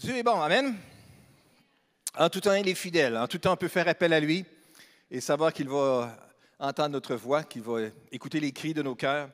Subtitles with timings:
[0.00, 0.78] Dieu est bon, Amen.
[2.16, 3.18] En tout temps, il est fidèle.
[3.18, 4.46] En tout temps, on peut faire appel à lui
[5.10, 6.16] et savoir qu'il va
[6.58, 7.80] entendre notre voix, qu'il va
[8.10, 9.28] écouter les cris de nos cœurs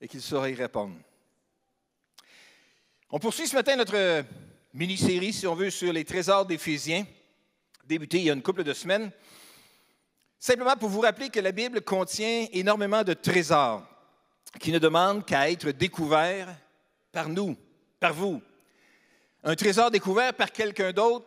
[0.00, 0.94] et qu'il saura y répondre.
[3.10, 4.24] On poursuit ce matin notre
[4.74, 7.04] mini-série, si on veut, sur les trésors d'Éphésiens,
[7.84, 9.10] débuté il y a une couple de semaines.
[10.38, 13.84] Simplement pour vous rappeler que la Bible contient énormément de trésors
[14.60, 16.56] qui ne demandent qu'à être découverts
[17.10, 17.56] par nous,
[17.98, 18.40] par vous.
[19.42, 21.26] Un trésor découvert par quelqu'un d'autre,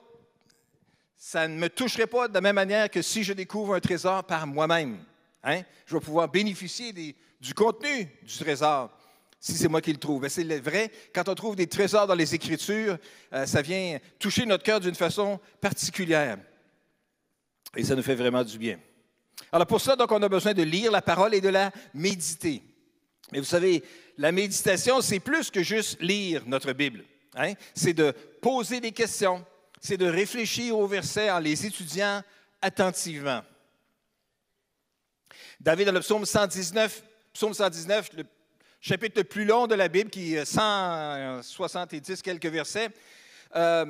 [1.17, 4.23] ça ne me toucherait pas de la même manière que si je découvre un trésor
[4.23, 5.03] par moi-même.
[5.43, 5.61] Hein?
[5.85, 8.91] Je vais pouvoir bénéficier du contenu du trésor
[9.39, 10.25] si c'est moi qui le trouve.
[10.29, 12.97] C'est vrai, quand on trouve des trésors dans les Écritures,
[13.33, 16.37] euh, ça vient toucher notre cœur d'une façon particulière.
[17.75, 18.79] Et ça nous fait vraiment du bien.
[19.51, 22.63] Alors pour ça, donc, on a besoin de lire la parole et de la méditer.
[23.33, 23.83] Mais vous savez,
[24.17, 27.03] la méditation, c'est plus que juste lire notre Bible.
[27.35, 27.53] Hein?
[27.73, 28.11] C'est de
[28.41, 29.45] poser des questions,
[29.81, 32.21] c'est de réfléchir aux versets en les étudiant
[32.61, 33.41] attentivement.
[35.59, 37.03] David, dans le psaume 119,
[37.33, 38.23] psaume 119, le
[38.81, 42.89] chapitre le plus long de la Bible, qui est 170 quelques versets,
[43.55, 43.85] euh,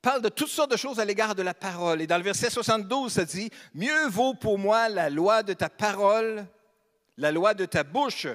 [0.00, 2.02] parle de toutes sortes de choses à l'égard de la parole.
[2.02, 5.68] Et dans le verset 72, ça dit, Mieux vaut pour moi la loi de ta
[5.68, 6.46] parole,
[7.16, 8.26] la loi de ta bouche,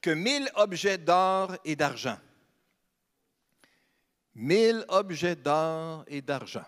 [0.00, 2.18] que mille objets d'or et d'argent
[4.34, 6.64] mille objets d'or et d'argent.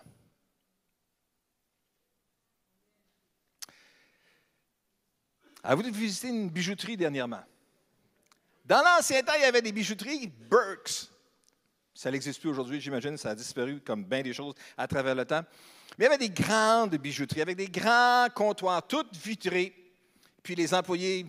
[5.63, 7.43] Avez-vous visité une bijouterie dernièrement?
[8.63, 11.09] Dans l'ancien temps, il y avait des bijouteries Burks.
[11.93, 15.25] Ça n'existe plus aujourd'hui, j'imagine, ça a disparu comme bien des choses à travers le
[15.25, 15.43] temps.
[15.97, 19.73] Mais il y avait des grandes bijouteries avec des grands comptoirs, toutes vitrées.
[20.43, 21.25] Puis les employés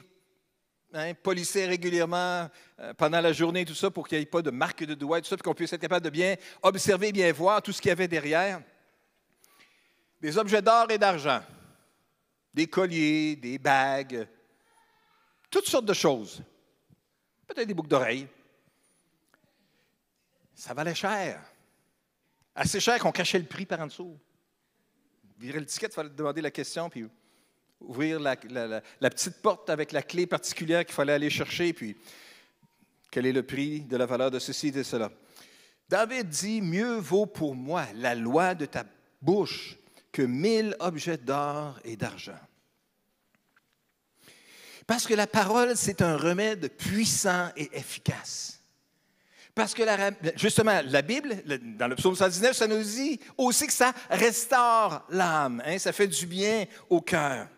[0.93, 2.49] hein, polissaient régulièrement
[2.81, 5.21] euh, pendant la journée, tout ça, pour qu'il n'y ait pas de marque de doigts,
[5.21, 7.89] tout ça, pour qu'on puisse être capable de bien observer, bien voir tout ce qu'il
[7.89, 8.63] y avait derrière.
[10.21, 11.43] Des objets d'or et d'argent,
[12.53, 14.27] des colliers, des bagues,
[15.51, 16.43] toutes sortes de choses.
[17.47, 18.29] Peut-être des boucles d'oreilles.
[20.55, 21.41] Ça valait cher.
[22.55, 24.19] Assez cher qu'on cachait le prix par en dessous.
[25.39, 27.09] Virer le ticket, il fallait demander la question, puis
[27.81, 31.97] ouvrir la, petite porte avec la clé particulière qu'il fallait aller chercher, puis
[33.11, 35.11] quel est le prix de la valeur de ceci et de cela?
[35.89, 38.85] David dit, mieux vaut pour moi la loi de ta
[39.23, 39.79] bouche
[40.13, 42.39] que mille objets d'or et d'argent.
[44.87, 48.59] Parce que la parole, c'est un remède puissant et efficace.
[49.55, 49.83] Parce que
[50.37, 51.43] justement, la Bible,
[51.77, 56.07] dans le psaume 119, ça nous dit aussi que ça restaure l'âme, hein, ça fait
[56.07, 57.49] du bien au cœur.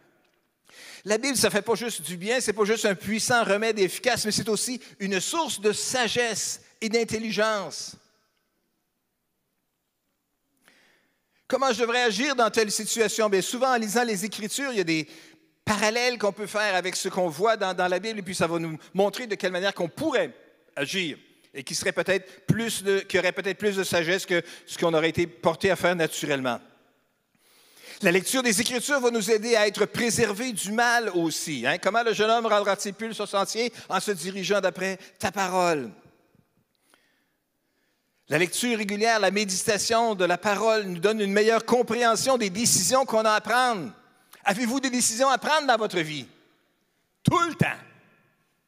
[1.04, 3.44] La Bible, ça ne fait pas juste du bien, ce n'est pas juste un puissant
[3.44, 7.96] remède efficace, mais c'est aussi une source de sagesse et d'intelligence.
[11.48, 13.28] Comment je devrais agir dans telle situation?
[13.28, 15.08] Bien, souvent, en lisant les Écritures, il y a des
[15.64, 18.58] parallèles qu'on peut faire avec ce qu'on voit dans, la Bible, et puis ça va
[18.58, 20.32] nous montrer de quelle manière qu'on pourrait
[20.76, 21.18] agir
[21.52, 21.92] et qui serait
[22.46, 25.96] plus qui aurait peut-être plus de sagesse que ce qu'on aurait été porté à faire
[25.96, 26.60] naturellement.
[28.02, 31.66] La lecture des Écritures va nous aider à être préservés du mal aussi.
[31.66, 31.76] Hein?
[31.76, 35.90] Comment le jeune homme rendra-t-il plus son sentier en se dirigeant d'après ta parole?
[38.30, 43.04] La lecture régulière, la méditation de la parole nous donne une meilleure compréhension des décisions
[43.04, 43.92] qu'on a à prendre.
[44.44, 46.26] Avez-vous des décisions à prendre dans votre vie?
[47.22, 47.66] Tout le temps.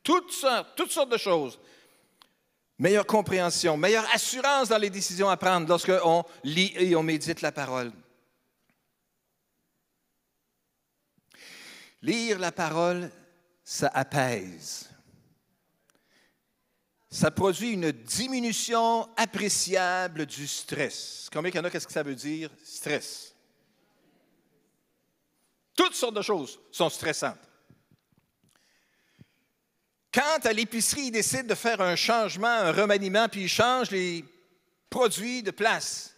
[0.02, 1.58] Toutes sortes, de choses.
[2.78, 7.52] Meilleure compréhension, meilleure assurance dans les décisions à prendre lorsqu'on lit et on médite la
[7.52, 7.92] parole.
[12.02, 13.10] Lire la parole,
[13.62, 14.90] ça apaise.
[17.08, 21.28] Ça produit une diminution appréciable du stress.
[21.32, 23.34] Combien il y en a, qu'est-ce que ça veut dire, stress?
[25.76, 27.38] Toutes sortes de choses sont stressantes.
[30.12, 34.24] Quand à l'épicerie, ils décident de faire un changement, un remaniement, puis ils changent les
[34.90, 36.14] produits de place,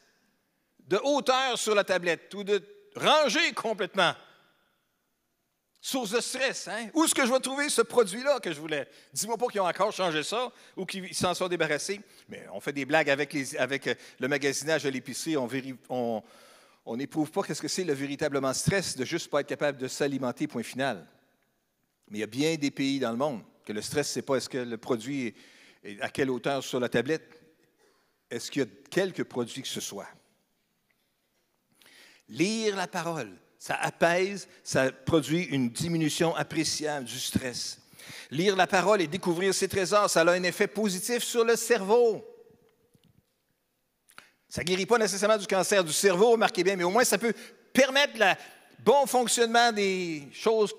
[0.80, 2.62] de hauteur sur la tablette ou de
[2.96, 4.14] ranger complètement,
[5.86, 6.88] Source de stress, hein?
[6.94, 8.88] Où est-ce que je vais trouver ce produit-là que je voulais?
[9.12, 12.00] Dis-moi pas qu'ils ont encore changé ça ou qu'ils s'en sont débarrassés.
[12.26, 15.36] Mais on fait des blagues avec, euh, le magasinage à l'épicerie.
[15.36, 16.22] On
[16.96, 20.46] n'éprouve pas qu'est-ce que c'est le véritablement stress de juste pas être capable de s'alimenter,
[20.46, 21.06] point final.
[22.08, 24.36] Mais il y a bien des pays dans le monde que le stress, c'est pas
[24.36, 25.34] est-ce que le produit
[25.82, 27.42] est à quelle hauteur sur la tablette.
[28.30, 30.08] Est-ce qu'il y a quelques produits que ce soit?
[32.30, 37.80] Lire la parole, ça apaise, ça produit une diminution appréciable du stress.
[38.30, 42.22] Lire la parole et découvrir ses trésors, ça a un effet positif sur le cerveau.
[44.50, 47.16] Ça ne guérit pas nécessairement du cancer du cerveau, remarquez bien, mais au moins ça
[47.16, 47.32] peut
[47.72, 48.34] permettre le
[48.80, 50.74] bon fonctionnement des choses,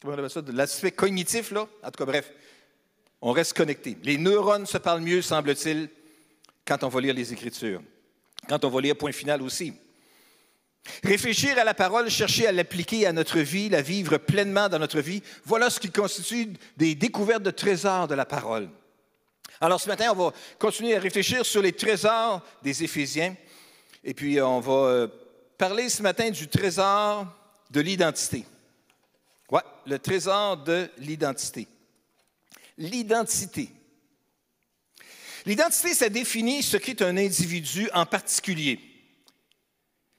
[0.00, 1.66] comment on appelle ça, de l'aspect cognitif, là.
[1.82, 2.30] En tout cas, bref,
[3.20, 3.98] on reste connecté.
[4.04, 5.88] Les neurones se parlent mieux, semble-t-il,
[6.64, 7.82] quand on va lire les Écritures,
[8.48, 9.72] quand on va lire point final aussi.
[11.04, 15.00] Réfléchir à la parole, chercher à l'appliquer à notre vie, la vivre pleinement dans notre
[15.00, 18.68] vie, voilà ce qui constitue des découvertes de trésors de la parole.
[19.60, 23.36] Alors ce matin, on va continuer à réfléchir sur les trésors des Éphésiens.
[24.02, 25.08] Et puis on va euh,
[25.56, 27.26] parler ce matin du trésor
[27.70, 28.44] de l'identité.
[29.52, 31.68] Oui, le trésor de l'identité.
[32.76, 33.70] L'identité.
[35.46, 38.91] L'identité, ça définit ce qu'est un individu en particulier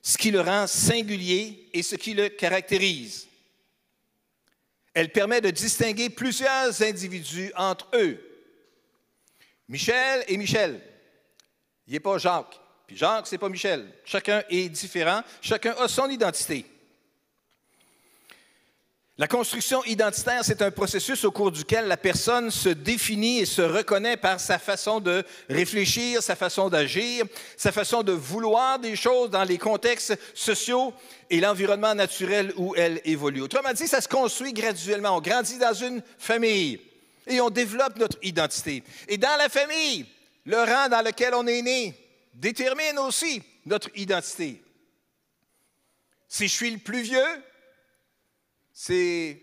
[0.05, 3.25] ce qui le rend singulier et ce qui le caractérise.
[4.93, 8.19] Elle permet de distinguer plusieurs individus entre eux.
[9.69, 10.81] Michel et Michel.
[11.87, 12.59] Il n'est pas Jacques.
[12.85, 13.89] Puis Jacques, ce n'est pas Michel.
[14.03, 15.21] Chacun est différent.
[15.41, 16.65] Chacun a son identité.
[19.23, 23.61] La construction identitaire, c'est un processus au cours duquel la personne se définit et se
[23.61, 27.23] reconnaît par sa façon de réfléchir, sa façon d'agir,
[27.55, 30.93] sa façon de vouloir des choses dans les contextes sociaux
[31.29, 33.39] et l'environnement naturel où elle évolue.
[33.39, 35.15] Autrement dit, ça se construit graduellement.
[35.15, 36.81] On grandit dans une famille
[37.25, 38.83] et on développe notre identité.
[39.07, 40.05] Et dans la famille,
[40.43, 41.97] le rang dans lequel on est né
[42.33, 44.61] détermine aussi notre identité.
[46.27, 47.41] Si je suis le plus vieux,
[48.73, 49.39] c'est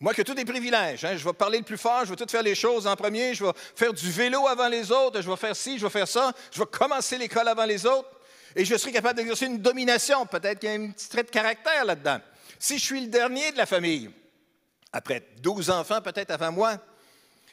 [0.00, 1.04] moi qui ai tous des privilèges.
[1.04, 1.16] Hein.
[1.16, 3.44] Je vais parler le plus fort, je vais tout faire les choses en premier, je
[3.44, 6.32] vais faire du vélo avant les autres, je vais faire ci, je vais faire ça,
[6.52, 8.10] je vais commencer l'école avant les autres,
[8.54, 10.26] et je serai capable d'exercer une domination.
[10.26, 12.18] Peut-être qu'il y a un petit trait de caractère là-dedans.
[12.58, 14.10] Si je suis le dernier de la famille,
[14.92, 16.78] après 12 enfants peut-être avant moi,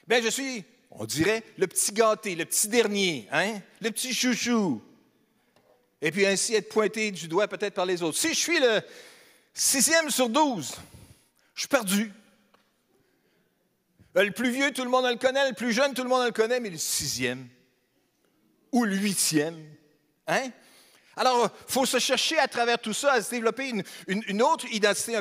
[0.08, 3.60] bien je suis, on dirait, le petit gâté, le petit dernier, hein?
[3.82, 4.82] le petit chouchou.
[6.02, 8.18] Et puis ainsi être pointé du doigt peut-être par les autres.
[8.18, 8.82] Si je suis le,
[9.54, 10.76] Sixième sur douze,
[11.54, 12.12] je suis perdu.
[14.16, 15.50] Le plus vieux, tout le monde le connaît.
[15.50, 16.60] Le plus jeune, tout le monde le connaît.
[16.60, 17.48] Mais le sixième
[18.72, 19.64] ou le huitième,
[20.28, 20.50] hein?
[21.16, 23.72] Alors, il faut se chercher à travers tout ça, à se développer
[24.08, 25.16] une, autre identité,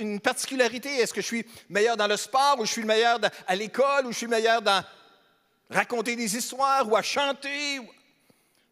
[0.00, 0.88] une particularité.
[0.96, 4.06] Est-ce que je suis meilleur dans le sport ou je suis le meilleur à l'école
[4.06, 4.84] ou je suis le meilleur dans
[5.70, 7.80] raconter des histoires ou à chanter?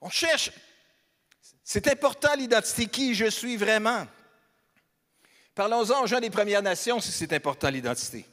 [0.00, 0.50] On cherche.
[1.62, 4.04] C'est important l'identité, qui je suis vraiment.
[5.56, 8.26] Parlons-en aux gens des Premières Nations si c'est important l'identité.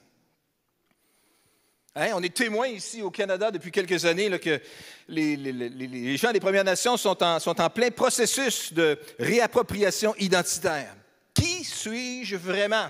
[1.96, 4.60] Hein, on est témoin ici au Canada depuis quelques années que
[5.08, 10.94] les, gens des Premières Nations sont en, plein processus de réappropriation identitaire.
[11.34, 12.90] Qui suis-je vraiment?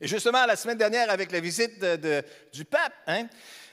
[0.00, 1.84] Et justement, la semaine dernière, avec la visite
[2.52, 3.26] du pape hein,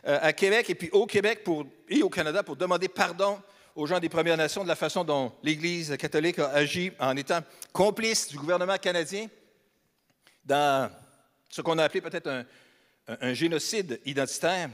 [0.08, 1.46] euh, à Québec et puis au Québec
[1.90, 3.40] et au Canada pour demander pardon
[3.76, 7.40] aux gens des Premières Nations de la façon dont l'Église catholique a agi en étant
[7.72, 9.28] complice du gouvernement canadien
[10.44, 10.92] dans
[11.50, 12.46] ce qu'on a appelé peut-être
[13.08, 14.70] un, génocide identitaire.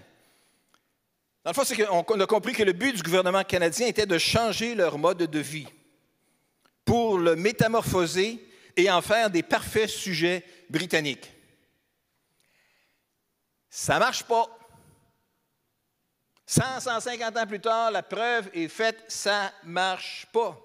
[1.44, 4.18] Dans le fond, c'est qu'on a compris que le but du gouvernement canadien était de
[4.18, 5.68] changer leur mode de vie
[6.86, 8.44] pour le métamorphoser
[8.76, 11.32] et en faire des parfaits sujets britanniques.
[13.70, 14.57] Ça ne marche pas.
[16.50, 20.58] 100, 150 ans plus tard, la preuve est faite, ça ne marche pas.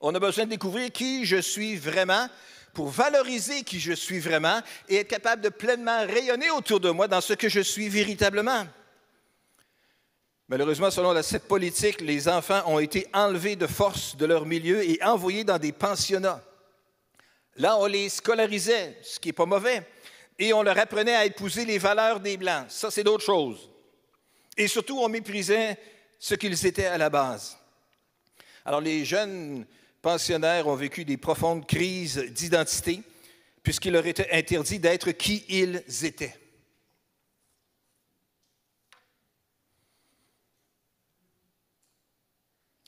[0.00, 2.28] On a besoin de découvrir qui je suis vraiment
[2.74, 7.06] pour valoriser qui je suis vraiment et être capable de pleinement rayonner autour de moi
[7.06, 8.66] dans ce que je suis véritablement.
[10.48, 15.00] Malheureusement, selon cette politique, les enfants ont été enlevés de force de leur milieu et
[15.04, 16.42] envoyés dans des pensionnats.
[17.56, 19.86] Là, on les scolarisait, ce qui n'est pas mauvais,
[20.36, 22.66] et on leur apprenait à épouser les valeurs des Blancs.
[22.68, 23.70] Ça, c'est d'autres choses.
[24.56, 25.78] Et surtout, on méprisait
[26.18, 27.58] ce qu'ils étaient à la base.
[28.64, 29.66] Alors les jeunes
[30.00, 33.02] pensionnaires ont vécu des profondes crises d'identité
[33.62, 36.38] puisqu'il leur était interdit d'être qui ils étaient.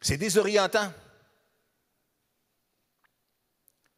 [0.03, 0.93] C'est désorientant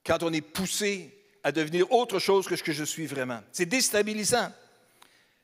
[0.07, 3.43] quand on est poussé à devenir autre chose que ce que je suis vraiment.
[3.53, 4.51] C'est déstabilisant.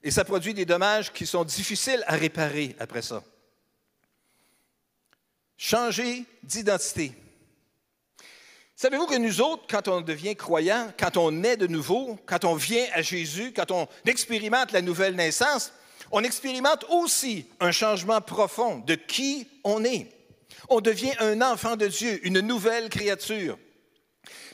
[0.04, 3.24] Et ça produit des dommages qui sont difficiles à réparer après ça.
[5.56, 7.12] Changer d'identité.
[8.76, 12.54] Savez-vous que nous autres, quand on devient croyant, quand on naît de nouveau, quand on
[12.54, 15.72] vient à Jésus, quand on expérimente la nouvelle naissance,
[16.10, 20.08] on expérimente aussi un changement profond de qui on est.
[20.68, 23.58] On devient un enfant de Dieu, une nouvelle créature.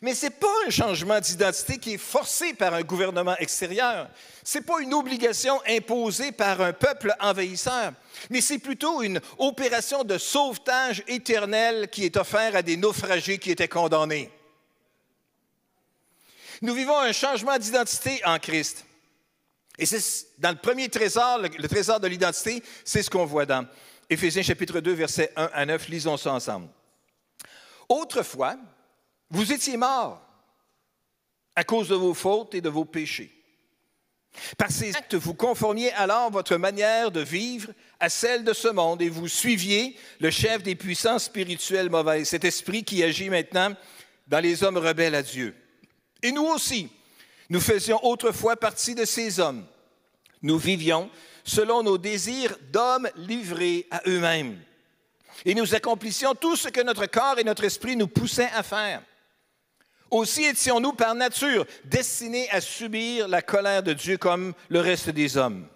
[0.03, 4.09] Mais ce n'est pas un changement d'identité qui est forcé par un gouvernement extérieur.
[4.43, 7.93] Ce n'est pas une obligation imposée par un peuple envahisseur,
[8.31, 13.51] mais c'est plutôt une opération de sauvetage éternel qui est offerte à des naufragés qui
[13.51, 14.31] étaient condamnés.
[16.63, 18.85] Nous vivons un changement d'identité en Christ.
[19.79, 23.67] Et c'est dans le premier trésor, le, trésor de l'identité, c'est ce qu'on voit dans
[24.11, 25.89] Éphésiens chapitre 2, versets 1 à 9.
[25.89, 26.69] Lisons ça ensemble.
[27.89, 28.57] Autrefois,
[29.31, 30.21] vous étiez morts
[31.57, 33.33] à cause de vos fautes et de vos péchés.
[34.57, 39.03] Par ces actes, vous conformiez alors votre manière de vivre à celle de ce monde
[39.03, 43.75] et vous suiviez le chef des puissances spirituelles mauvaises, cet esprit qui agit maintenant
[44.29, 45.55] dans les hommes rebelles à Dieu.
[46.23, 46.89] Et nous aussi,
[47.49, 49.67] nous faisions autrefois partie de ces hommes.
[50.43, 51.11] Nous vivions
[51.45, 54.59] selon nos désirs d'hommes livrés à eux-mêmes.
[55.45, 59.03] Et nous accomplissions tout ce que notre corps et notre esprit nous poussaient à faire.
[60.11, 65.37] Aussi étions-nous par nature destinés à subir la colère de Dieu comme le reste des
[65.37, 65.69] hommes.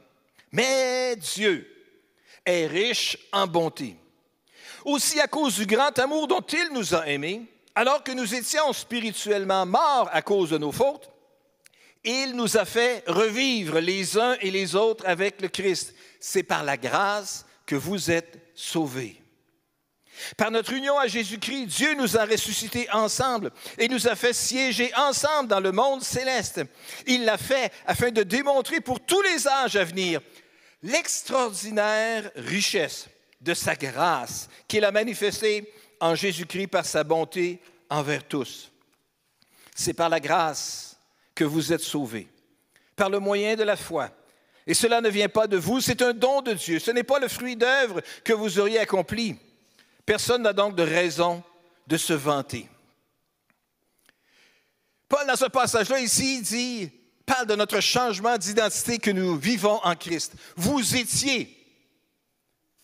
[0.51, 1.71] Mais Dieu
[2.45, 3.97] est riche en bonté.
[4.85, 7.43] Aussi à cause du grand amour dont il nous a aimés,
[7.75, 11.11] alors que nous étions spirituellement morts à cause de nos fautes,
[12.05, 15.95] il nous a fait revivre les uns et les autres avec le Christ.
[16.21, 19.24] C'est par la grâce que vous êtes sauvés.
[20.37, 24.93] Par notre union à Jésus-Christ, Dieu nous a ressuscités ensemble et nous a fait siéger
[24.97, 26.61] ensemble dans le monde céleste.
[27.07, 30.21] Il l'a fait afin de démontrer pour tous les âges à venir
[30.83, 33.09] l'extraordinaire richesse
[33.41, 38.71] de sa grâce qu'il a manifestée en Jésus-Christ par sa bonté envers tous.
[39.75, 40.97] C'est par la grâce
[41.35, 42.29] que vous êtes sauvés,
[42.97, 44.11] par le moyen de la foi.
[44.67, 46.79] Et cela ne vient pas de vous, c'est un don de Dieu.
[46.79, 49.37] Ce n'est pas le fruit d'œuvre que vous auriez accompli.
[50.07, 51.43] Personne n'a donc de raison
[51.87, 52.69] de se vanter.
[55.09, 56.91] Paul, dans ce passage-là, ici, dit,
[57.25, 60.35] parle de notre changement d'identité que nous vivons en Christ.
[60.57, 61.57] Vous étiez.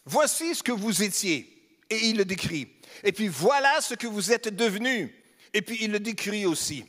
[0.05, 1.47] Voici ce que vous étiez.
[1.91, 2.69] Et il le décrit.
[3.03, 5.11] Et puis voilà ce que vous êtes devenus.
[5.53, 6.85] Et puis il le décrit aussi.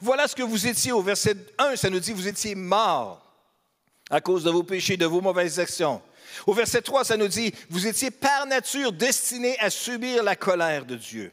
[0.00, 3.26] Voilà ce que vous étiez au verset 1, ça nous dit, vous étiez morts
[4.08, 6.02] à cause de vos péchés, de vos mauvaises actions.
[6.46, 10.84] Au verset 3, ça nous dit, vous étiez par nature destinés à subir la colère
[10.84, 11.32] de Dieu.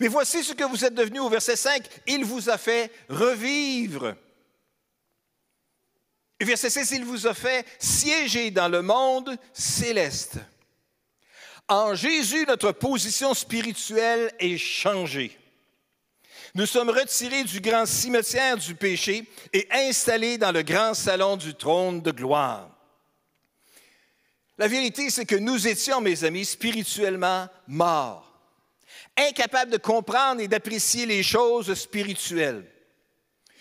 [0.00, 4.14] Mais voici ce que vous êtes devenus au verset 5, il vous a fait revivre.
[6.40, 10.38] Et verset 6, il vous a fait siéger dans le monde céleste.
[11.68, 15.38] En Jésus, notre position spirituelle est changée.
[16.54, 21.54] Nous sommes retirés du grand cimetière du péché et installés dans le grand salon du
[21.54, 22.73] trône de gloire.
[24.58, 28.38] La vérité, c'est que nous étions, mes amis, spirituellement morts,
[29.16, 32.64] incapables de comprendre et d'apprécier les choses spirituelles.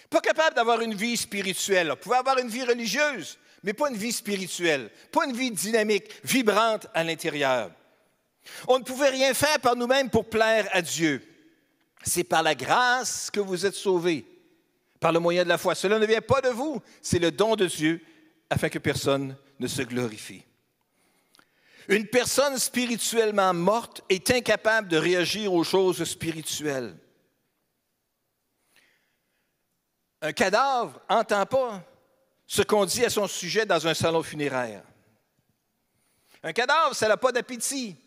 [0.10, 1.92] Pas capables d'avoir une vie spirituelle.
[1.92, 6.12] On pouvait avoir une vie religieuse, mais pas une vie spirituelle, pas une vie dynamique,
[6.24, 7.72] vibrante à l'intérieur.
[8.68, 11.24] On ne pouvait rien faire par nous-mêmes pour plaire à Dieu.
[12.04, 14.26] C'est par la grâce que vous êtes sauvés,
[15.00, 15.74] par le moyen de la foi.
[15.74, 18.02] Cela ne vient pas de vous, c'est le don de Dieu
[18.50, 20.44] afin que personne ne se glorifie.
[21.90, 26.96] Une personne spirituellement morte est incapable de réagir aux choses spirituelles.
[30.22, 31.84] Un cadavre n'entend pas
[32.48, 34.84] ce qu'on dit à son sujet dans un salon funéraire.
[36.42, 37.98] Un cadavre, ça n'a pas d'appétit,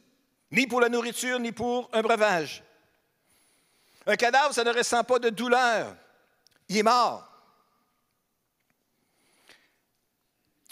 [0.51, 2.63] ni pour la nourriture, ni pour un breuvage.
[4.07, 5.95] Un cadavre, ça ne ressent pas de douleur.
[6.69, 7.36] Il est mort.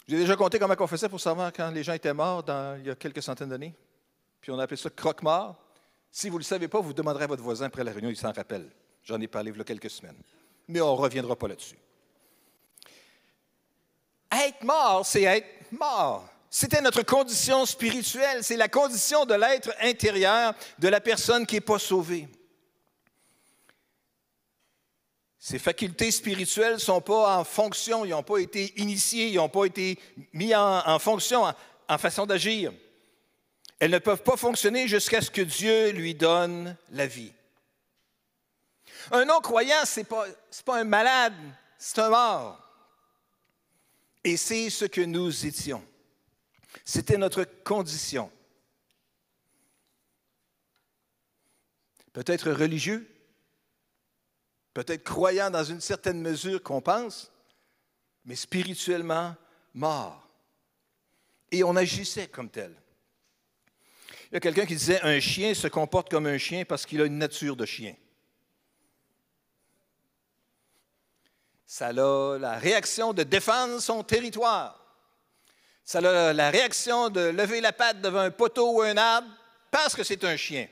[0.07, 2.43] J'ai déjà compté comment on faisait pour savoir quand les gens étaient morts
[2.79, 3.73] il y a quelques centaines d'années.
[4.39, 5.55] Puis on appelait ça croque-mort.
[6.11, 8.15] Si vous ne le savez pas, vous demanderez à votre voisin après la réunion, il
[8.15, 8.69] s'en rappelle.
[9.03, 10.17] J'en ai parlé il y a quelques semaines.
[10.67, 11.77] Mais on ne reviendra pas là-dessus.
[14.31, 16.29] Être mort, c'est être mort.
[16.49, 21.61] C'était notre condition spirituelle, c'est la condition de l'être intérieur de la personne qui n'est
[21.61, 22.27] pas sauvée.
[25.47, 29.47] Ces facultés spirituelles ne sont pas en fonction, ils n'ont pas été initiées, ils n'ont
[29.47, 29.99] pas été
[30.33, 31.43] mis en, fonction,
[31.87, 32.73] en, façon d'agir.
[33.77, 37.31] Elles ne peuvent pas fonctionner jusqu'à ce que Dieu lui donne la vie.
[39.11, 41.35] Un non-croyant, ce n'est pas un malade,
[41.77, 42.59] c'est un mort.
[44.23, 45.85] Et c'est ce que nous étions.
[46.83, 48.31] C'était notre condition.
[52.13, 53.14] Peut-être religieux,
[54.75, 57.31] peut-être croyant dans une certaine mesure qu'on pense,
[58.25, 59.33] mais spirituellement
[59.73, 60.27] mort.
[61.49, 62.75] Et on agissait comme tel.
[64.29, 67.01] Il y a quelqu'un qui disait un chien se comporte comme un chien parce qu'il
[67.01, 67.95] a une nature de chien.
[71.65, 74.77] Ça a la réaction de défendre son territoire.
[75.85, 79.29] Ça a la réaction de lever la patte devant un poteau ou un arbre
[79.71, 80.67] parce que c'est un chien.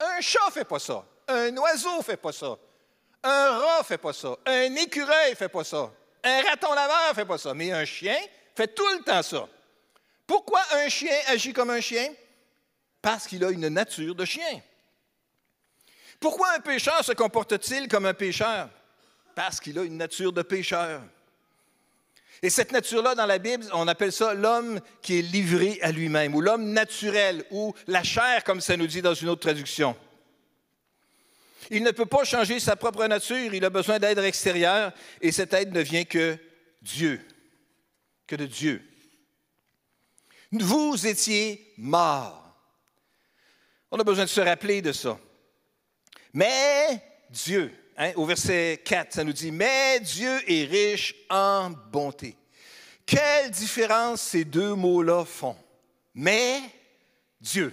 [0.00, 1.04] Un chat ne fait pas ça.
[1.28, 2.56] Un oiseau ne fait pas ça.
[3.24, 4.36] Un rat ne fait pas ça.
[4.44, 5.90] Un écureuil ne fait pas ça.
[6.22, 7.54] Un raton laveur ne fait pas ça.
[7.54, 8.16] Mais un chien
[8.54, 9.48] fait tout le temps ça.
[10.26, 12.12] Pourquoi un chien agit comme un chien?
[13.00, 14.60] Parce qu'il a une nature de chien.
[16.20, 18.68] Pourquoi un pécheur se comporte-t-il comme un pécheur?
[19.34, 21.02] Parce qu'il a une nature de pécheur.
[22.42, 26.34] Et cette nature-là, dans la Bible, on appelle ça l'homme qui est livré à lui-même,
[26.34, 29.96] ou l'homme naturel, ou la chair, comme ça nous dit dans une autre traduction.
[31.70, 35.52] Il ne peut pas changer sa propre nature, il a besoin d'aide extérieure, et cette
[35.54, 36.36] aide ne vient que
[36.82, 37.20] Dieu,
[38.26, 38.82] que de Dieu.
[40.52, 42.40] Vous étiez morts.
[43.90, 45.18] On a besoin de se rappeler de ça.
[46.32, 52.36] Mais Dieu, Hein, au verset 4, ça nous dit, mais Dieu est riche en bonté.
[53.06, 55.56] Quelle différence ces deux mots-là font?
[56.12, 56.60] Mais
[57.40, 57.72] Dieu.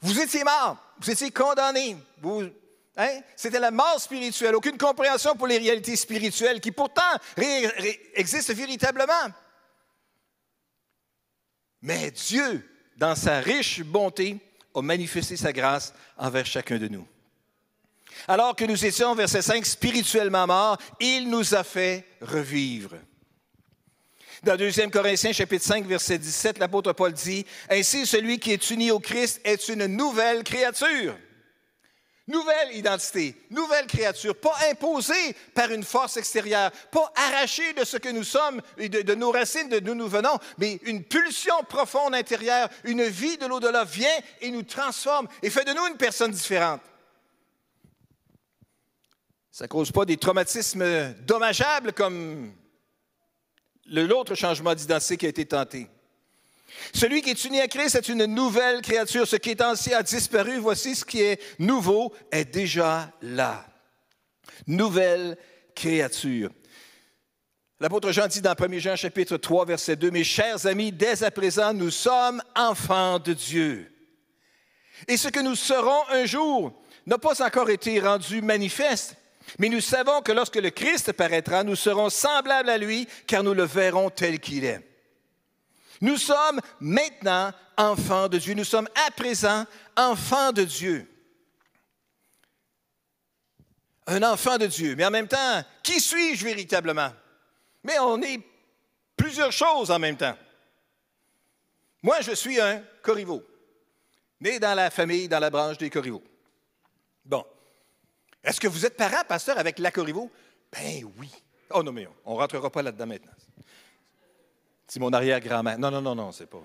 [0.00, 2.42] Vous étiez mort, vous étiez condamné, vous,
[2.96, 7.02] hein, c'était la mort spirituelle, aucune compréhension pour les réalités spirituelles qui pourtant
[8.14, 9.32] existent véritablement.
[11.80, 14.38] Mais Dieu, dans sa riche bonté,
[14.74, 17.06] a manifesté sa grâce envers chacun de nous.
[18.28, 22.96] Alors que nous étions, verset 5, spirituellement morts, il nous a fait revivre.
[24.42, 28.90] Dans 2 Corinthiens chapitre 5 verset 17, l'apôtre Paul dit, Ainsi celui qui est uni
[28.90, 31.16] au Christ est une nouvelle créature.
[32.26, 38.08] Nouvelle identité, nouvelle créature, pas imposée par une force extérieure, pas arrachée de ce que
[38.08, 43.04] nous sommes, de, nos racines, de d'où nous venons, mais une pulsion profonde intérieure, une
[43.04, 46.80] vie de l'au-delà vient et nous transforme et fait de nous une personne différente.
[49.52, 52.54] Ça ne cause pas des traumatismes dommageables comme
[53.86, 55.88] l'autre changement d'identité qui a été tenté.
[56.94, 59.26] Celui qui est uni à Christ est une nouvelle créature.
[59.26, 60.58] Ce qui est ancien a disparu.
[60.58, 63.66] Voici ce qui est nouveau est déjà là.
[64.66, 65.36] Nouvelle
[65.74, 66.50] créature.
[67.80, 71.30] L'apôtre Jean dit dans 1 Jean chapitre 3 verset 2, Mes chers amis, dès à
[71.30, 73.90] présent, nous sommes enfants de Dieu.
[75.08, 76.72] Et ce que nous serons un jour
[77.06, 79.16] n'a pas encore été rendu manifeste,
[79.58, 83.54] mais nous savons que lorsque le Christ paraîtra, nous serons semblables à lui, car nous
[83.54, 84.86] le verrons tel qu'il est.
[86.00, 88.54] Nous sommes maintenant enfants de Dieu.
[88.54, 89.64] Nous sommes à présent
[89.96, 91.08] enfants de Dieu.
[94.06, 94.96] Un enfant de Dieu.
[94.96, 97.12] Mais en même temps, qui suis-je véritablement?
[97.84, 98.40] Mais on est
[99.16, 100.36] plusieurs choses en même temps.
[102.02, 103.44] Moi, je suis un Corriveau,
[104.40, 106.22] né dans la famille, dans la branche des Corrivaux.
[107.24, 107.44] Bon.
[108.44, 110.30] Est-ce que vous êtes parent, pasteur, avec la Corriveau?
[110.72, 111.30] Ben oui.
[111.70, 113.32] Oh non, mais on ne rentrera pas là-dedans maintenant.
[114.86, 115.78] C'est mon arrière-grand-mère.
[115.78, 116.62] Non, non, non, non, c'est pas.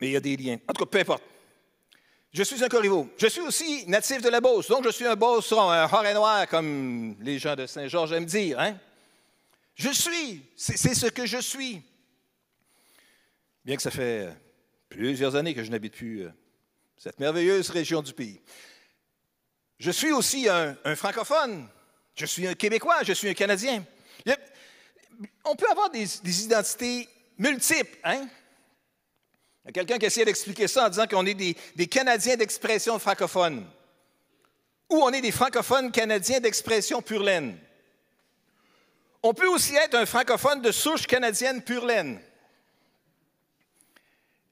[0.00, 0.58] Mais il y a des liens.
[0.68, 1.22] En tout cas, peu importe.
[2.32, 3.08] Je suis un Corriveau.
[3.16, 6.48] Je suis aussi natif de la Beauce, donc je suis un Beauceron, un Horet noir,
[6.48, 8.58] comme les gens de Saint-Georges aiment dire.
[8.58, 8.76] Hein?
[9.76, 11.80] Je suis, c'est ce que je suis.
[13.64, 14.28] Bien que ça fait
[14.88, 16.30] plusieurs années que je n'habite plus euh,
[17.04, 18.40] cette merveilleuse région du pays.
[19.78, 21.68] Je suis aussi un, francophone,
[22.14, 23.84] je suis un Québécois, je suis un Canadien.
[25.44, 28.26] On peut avoir des, identités multiples, hein?
[29.64, 32.36] Il y a quelqu'un qui essaie d'expliquer ça en disant qu'on est des, des Canadiens
[32.36, 33.66] d'expression francophone.
[34.88, 37.58] Ou on est des francophones canadiens d'expression pure laine.
[39.22, 42.18] On peut aussi être un francophone de souche canadienne pure laine.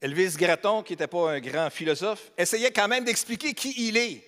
[0.02, 4.22] Elvis Gratton, qui n'était pas un grand philosophe, essayait quand même d'expliquer qui il est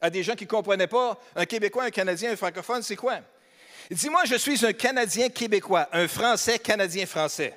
[0.00, 3.20] à des gens qui ne comprenaient pas un Québécois, un Canadien, un francophone, c'est quoi?
[3.90, 7.56] Il dit, moi, je suis un Canadien québécois, un Français Canadien français.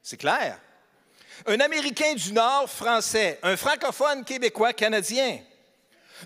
[0.00, 0.60] C'est clair.
[1.44, 5.40] Un Américain du Nord français, un francophone québécois canadien,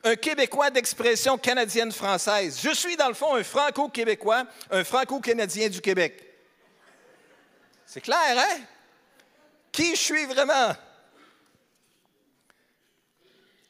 [0.05, 2.61] un Québécois d'expression canadienne-française.
[2.62, 6.23] Je suis, dans le fond, un franco-québécois, un franco-canadien du Québec.
[7.87, 8.61] C'est clair, hein?
[9.72, 10.74] Qui je suis vraiment?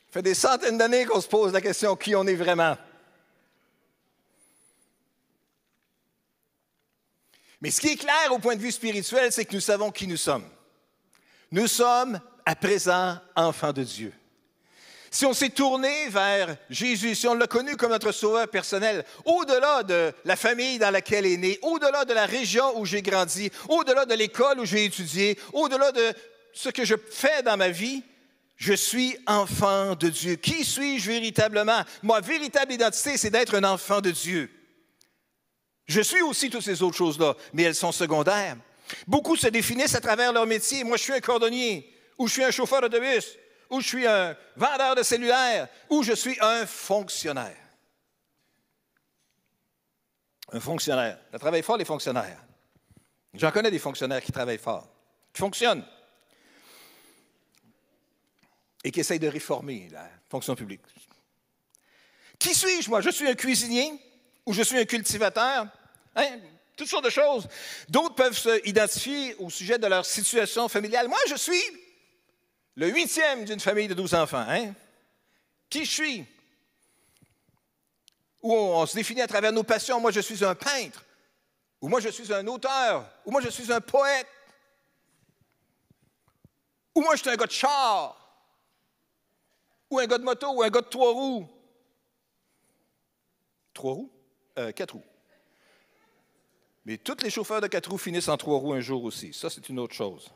[0.07, 2.77] Ça fait des centaines d'années qu'on se pose la question qui on est vraiment?
[7.61, 10.07] Mais ce qui est clair au point de vue spirituel, c'est que nous savons qui
[10.07, 10.49] nous sommes.
[11.51, 14.13] Nous sommes à présent enfants de Dieu.
[15.11, 19.83] Si on s'est tourné vers Jésus, si on l'a connu comme notre sauveur personnel, au-delà
[19.83, 23.51] de la famille dans laquelle il est né, au-delà de la région où j'ai grandi,
[23.69, 26.13] au-delà de l'école où j'ai étudié, au-delà de
[26.53, 28.05] ce que je fais dans ma vie,
[28.57, 30.37] je suis enfant de Dieu.
[30.37, 31.83] Qui suis-je véritablement?
[32.03, 34.49] Ma véritable identité, c'est d'être un enfant de Dieu.
[35.87, 38.57] Je suis aussi toutes ces autres choses-là, mais elles sont secondaires.
[39.09, 40.85] Beaucoup se définissent à travers leur métier.
[40.85, 43.37] Moi, je suis un cordonnier, ou je suis un chauffeur d'autobus,
[43.71, 47.57] ou je suis un vendeur de cellulaire, ou je suis un fonctionnaire.
[50.53, 51.19] Un fonctionnaire.
[51.31, 52.43] Ça travaille fort, les fonctionnaires.
[53.33, 54.89] J'en connais des fonctionnaires qui travaillent fort,
[55.33, 55.87] qui fonctionnent
[58.83, 60.81] et qui essayent de réformer la fonction publique.
[62.39, 63.01] Qui suis-je, moi?
[63.01, 63.93] Je suis un cuisinier
[64.45, 65.69] ou je suis un cultivateur?
[66.17, 66.41] Hein?
[66.75, 67.47] Toutes sortes de choses.
[67.89, 71.09] D'autres peuvent s'identifier au sujet de leur situation familiale.
[71.09, 71.63] Moi, je suis
[72.81, 74.47] le huitième d'une famille de douze enfants.
[74.49, 74.75] Hein?
[75.69, 76.27] Qui je suis?
[78.43, 80.01] Ou on, se définit à travers nos passions.
[80.01, 81.05] Moi, je suis un peintre.
[81.83, 83.07] Ou moi, je suis un auteur.
[83.27, 84.27] Ou moi, je suis un poète.
[86.95, 88.17] Ou moi, je suis un gars de char.
[89.91, 90.51] Ou un gars de moto.
[90.51, 91.47] Ou un gars de trois roues.
[93.75, 94.13] Trois roues?
[94.59, 95.05] Euh, quatre roues.
[96.87, 99.35] Mais tous les chauffeurs de quatre roues finissent en trois roues un jour aussi.
[99.35, 100.33] Ça, c'est une autre chose.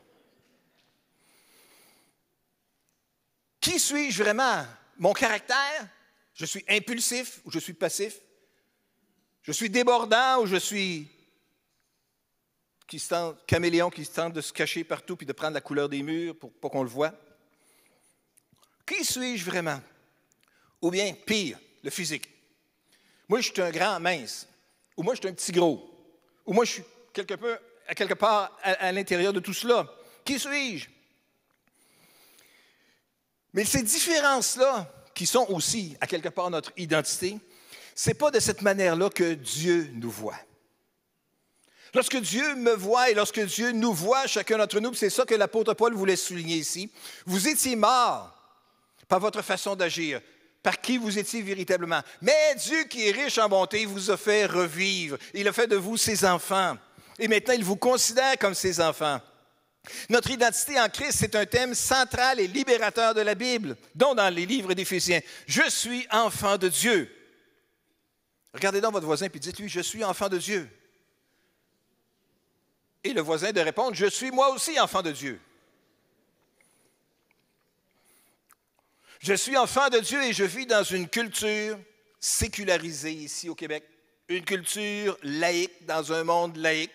[3.65, 4.63] Qui suis-je vraiment?
[4.99, 5.89] Mon caractère?
[6.35, 8.19] Je suis impulsif ou je suis passif?
[9.41, 11.09] Je suis débordant ou je suis
[12.87, 13.03] qui
[13.47, 16.53] caméléon qui tente de se cacher partout puis de prendre la couleur des murs pour
[16.53, 17.11] pas qu'on le voit?
[18.85, 19.81] Qui suis-je vraiment?
[20.79, 22.29] Ou bien, pire, le physique?
[23.27, 24.47] Moi, je suis un grand mince.
[24.95, 25.89] Ou moi, je suis un petit gros.
[26.45, 27.57] Ou moi, je suis quelque, peu,
[27.95, 29.91] quelque part à l'intérieur de tout cela.
[30.23, 30.94] Qui suis-je?
[33.55, 37.39] Mais ces différences-là, qui sont aussi, à quelque part, notre identité,
[37.95, 40.37] ce n'est pas de cette manière-là que Dieu nous voit.
[41.93, 45.35] Lorsque Dieu me voit et lorsque Dieu nous voit, chacun d'entre nous, c'est ça que
[45.35, 46.91] l'apôtre Paul voulait souligner ici,
[47.25, 48.35] vous étiez morts
[49.07, 50.19] par votre façon d'agir,
[50.61, 52.01] par qui vous étiez véritablement.
[52.21, 55.17] Mais Dieu qui est riche en bonté vous a fait revivre.
[55.33, 56.75] Il a fait de vous ses enfants.
[57.17, 59.21] Et maintenant, il vous considère comme ses enfants.
[60.09, 64.33] Notre identité en Christ, c'est un thème central et libérateur de la Bible, dont dans
[64.33, 65.21] les livres d'Éphésiens.
[65.47, 67.11] Je suis enfant de Dieu.
[68.53, 70.69] Regardez donc votre voisin et dites-lui, je suis enfant de Dieu.
[73.03, 75.39] Et le voisin de répondre, je suis moi aussi enfant de Dieu.
[79.19, 81.79] Je suis enfant de Dieu et je vis dans une culture
[82.19, 83.83] sécularisée ici au Québec,
[84.27, 86.93] une culture laïque, dans un monde laïque.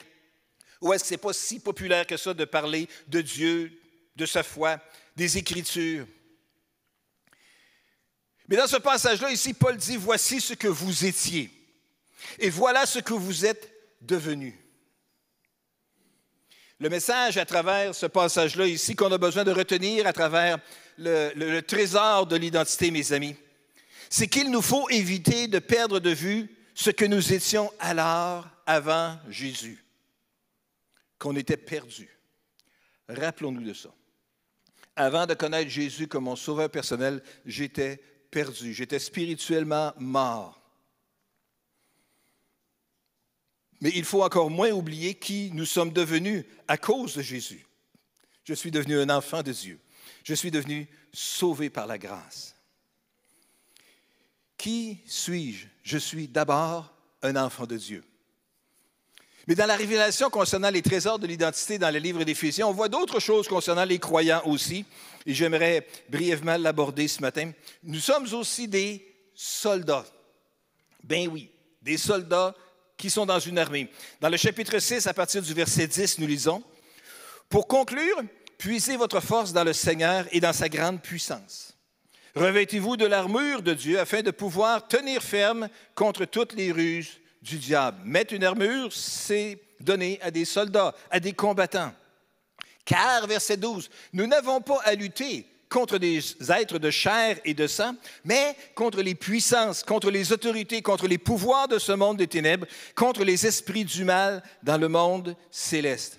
[0.81, 3.73] Ou est-ce que ce n'est pas si populaire que ça de parler de Dieu,
[4.17, 4.81] de sa foi,
[5.15, 6.07] des Écritures?
[8.49, 11.51] Mais dans ce passage-là, ici, Paul dit, voici ce que vous étiez.
[12.39, 14.55] Et voilà ce que vous êtes devenus.
[16.79, 20.59] Le message à travers ce passage-là ici qu'on a besoin de retenir à travers
[20.97, 23.37] le, le trésor de l'identité, mes amis,
[24.09, 29.19] c'est qu'il nous faut éviter de perdre de vue ce que nous étions alors avant
[29.29, 29.85] Jésus
[31.21, 32.09] qu'on était perdu.
[33.09, 33.95] Rappelons-nous de ça.
[34.97, 37.99] Avant de connaître Jésus comme mon sauveur personnel, j'étais
[38.31, 40.57] perdu, j'étais spirituellement mort.
[43.81, 47.67] Mais il faut encore moins oublier qui nous sommes devenus à cause de Jésus.
[48.45, 49.79] Je suis devenu un enfant de Dieu.
[50.25, 52.57] Je suis devenu sauvé par la grâce.
[54.57, 55.67] Qui suis-je?
[55.83, 58.05] Je suis d'abord un enfant de Dieu.
[59.47, 62.89] Mais dans la révélation concernant les trésors de l'identité dans le livre d'Éphésiens, on voit
[62.89, 64.85] d'autres choses concernant les croyants aussi,
[65.27, 67.53] et j'aimerais brièvement l'aborder ce matin.
[67.83, 70.07] Nous sommes aussi des soldats.
[71.03, 71.51] Ben oui,
[71.83, 72.55] des soldats
[72.97, 73.89] qui sont dans une armée.
[74.21, 76.63] Dans le chapitre 6, à partir du verset 10, nous lisons,
[77.49, 78.23] Pour conclure,
[78.59, 81.75] puisez votre force dans le Seigneur et dans sa grande puissance.
[82.37, 87.59] Revêtez-vous de l'armure de Dieu afin de pouvoir tenir ferme contre toutes les ruses du
[87.59, 87.99] diable.
[88.05, 91.93] Mettre une armure, c'est donner à des soldats, à des combattants.
[92.85, 97.67] Car, verset 12, nous n'avons pas à lutter contre des êtres de chair et de
[97.67, 102.27] sang, mais contre les puissances, contre les autorités, contre les pouvoirs de ce monde des
[102.27, 106.19] ténèbres, contre les esprits du mal dans le monde céleste.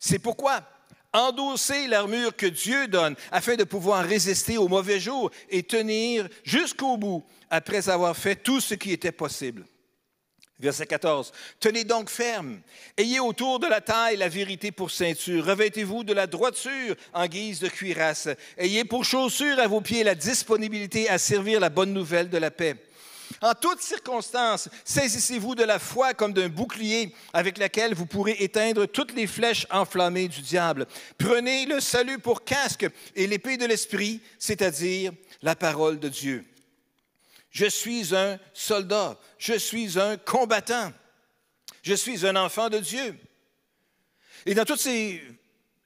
[0.00, 0.62] C'est pourquoi
[1.12, 6.96] endosser l'armure que Dieu donne afin de pouvoir résister aux mauvais jours et tenir jusqu'au
[6.96, 9.64] bout après avoir fait tout ce qui était possible.
[10.62, 11.32] Verset 14.
[11.58, 12.60] Tenez donc ferme.
[12.96, 15.44] Ayez autour de la taille la vérité pour ceinture.
[15.44, 18.28] Revêtez-vous de la droiture en guise de cuirasse.
[18.56, 22.52] Ayez pour chaussure à vos pieds la disponibilité à servir la bonne nouvelle de la
[22.52, 22.76] paix.
[23.40, 28.86] En toutes circonstances, saisissez-vous de la foi comme d'un bouclier avec lequel vous pourrez éteindre
[28.86, 30.86] toutes les flèches enflammées du diable.
[31.18, 36.44] Prenez le salut pour casque et l'épée de l'Esprit, c'est-à-dire la parole de Dieu.
[37.52, 40.90] Je suis un soldat, je suis un combattant,
[41.82, 43.14] je suis un enfant de Dieu.
[44.46, 45.22] Et dans tous ces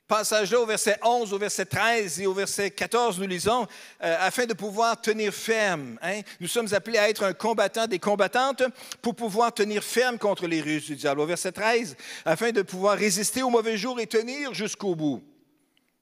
[0.06, 3.66] passages-là, au verset 11, au verset 13 et au verset 14, nous lisons,
[4.00, 5.98] euh, afin de pouvoir tenir ferme.
[6.02, 8.62] Hein, nous sommes appelés à être un combattant, des combattantes,
[9.02, 11.20] pour pouvoir tenir ferme contre les ruses du diable.
[11.20, 15.20] Au verset 13, afin de pouvoir résister aux mauvais jours et tenir jusqu'au bout.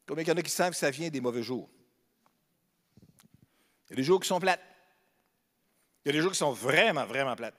[0.07, 1.70] Combien il y en a qui savent que ça vient des mauvais jours?
[3.87, 4.61] Il y a des jours qui sont plates.
[6.05, 7.55] Il y a des jours qui sont vraiment, vraiment plates.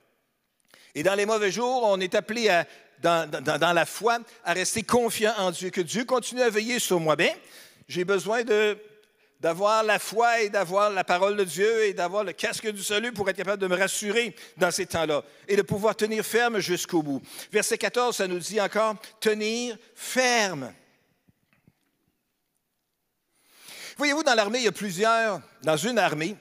[0.94, 2.50] Et dans les mauvais jours, on est appelé
[3.02, 7.00] dans, dans, la foi à rester confiant en Dieu, que Dieu continue à veiller sur
[7.00, 7.16] moi.
[7.16, 7.34] Bien,
[7.88, 8.78] j'ai besoin de,
[9.40, 13.12] d'avoir la foi et d'avoir la parole de Dieu et d'avoir le casque du salut
[13.12, 17.02] pour être capable de me rassurer dans ces temps-là et de pouvoir tenir ferme jusqu'au
[17.02, 17.22] bout.
[17.52, 20.74] Verset 14, ça nous dit encore, tenir ferme.
[23.98, 26.36] Voyez-vous, dans l'armée, il y a plusieurs, dans une armée,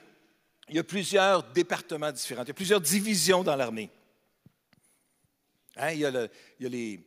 [0.69, 3.89] il y a plusieurs départements différents, il y a plusieurs divisions dans l'armée.
[5.77, 6.27] Hein, il, y a
[6.59, 7.03] il,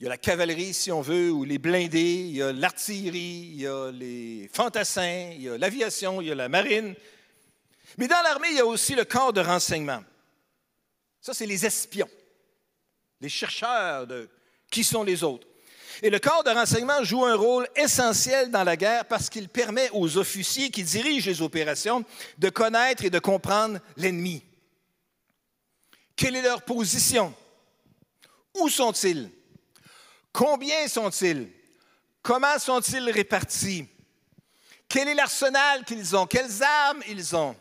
[0.00, 3.60] y a la cavalerie, si on veut, ou les blindés, il y a l'artillerie, il
[3.60, 6.94] y a les fantassins, il y a l'aviation, il y a la marine.
[7.96, 10.02] Mais dans l'armée, il y a aussi le corps de renseignement.
[11.20, 12.10] Ça, c'est les espions,
[13.20, 14.28] les chercheurs de
[14.70, 15.46] qui sont les autres.
[16.02, 19.88] Et le corps de renseignement joue un rôle essentiel dans la guerre parce qu'il permet
[19.92, 22.04] aux officiers qui dirigent les opérations
[22.38, 24.42] de connaître et de comprendre l'ennemi.
[26.14, 27.34] Quelle est leur position?
[28.54, 29.30] Où sont-ils?
[30.32, 31.50] Combien sont-ils?
[32.22, 33.86] Comment sont-ils répartis?
[34.88, 36.26] Quel est l'arsenal qu'ils ont?
[36.26, 37.56] Quelles armes ils ont?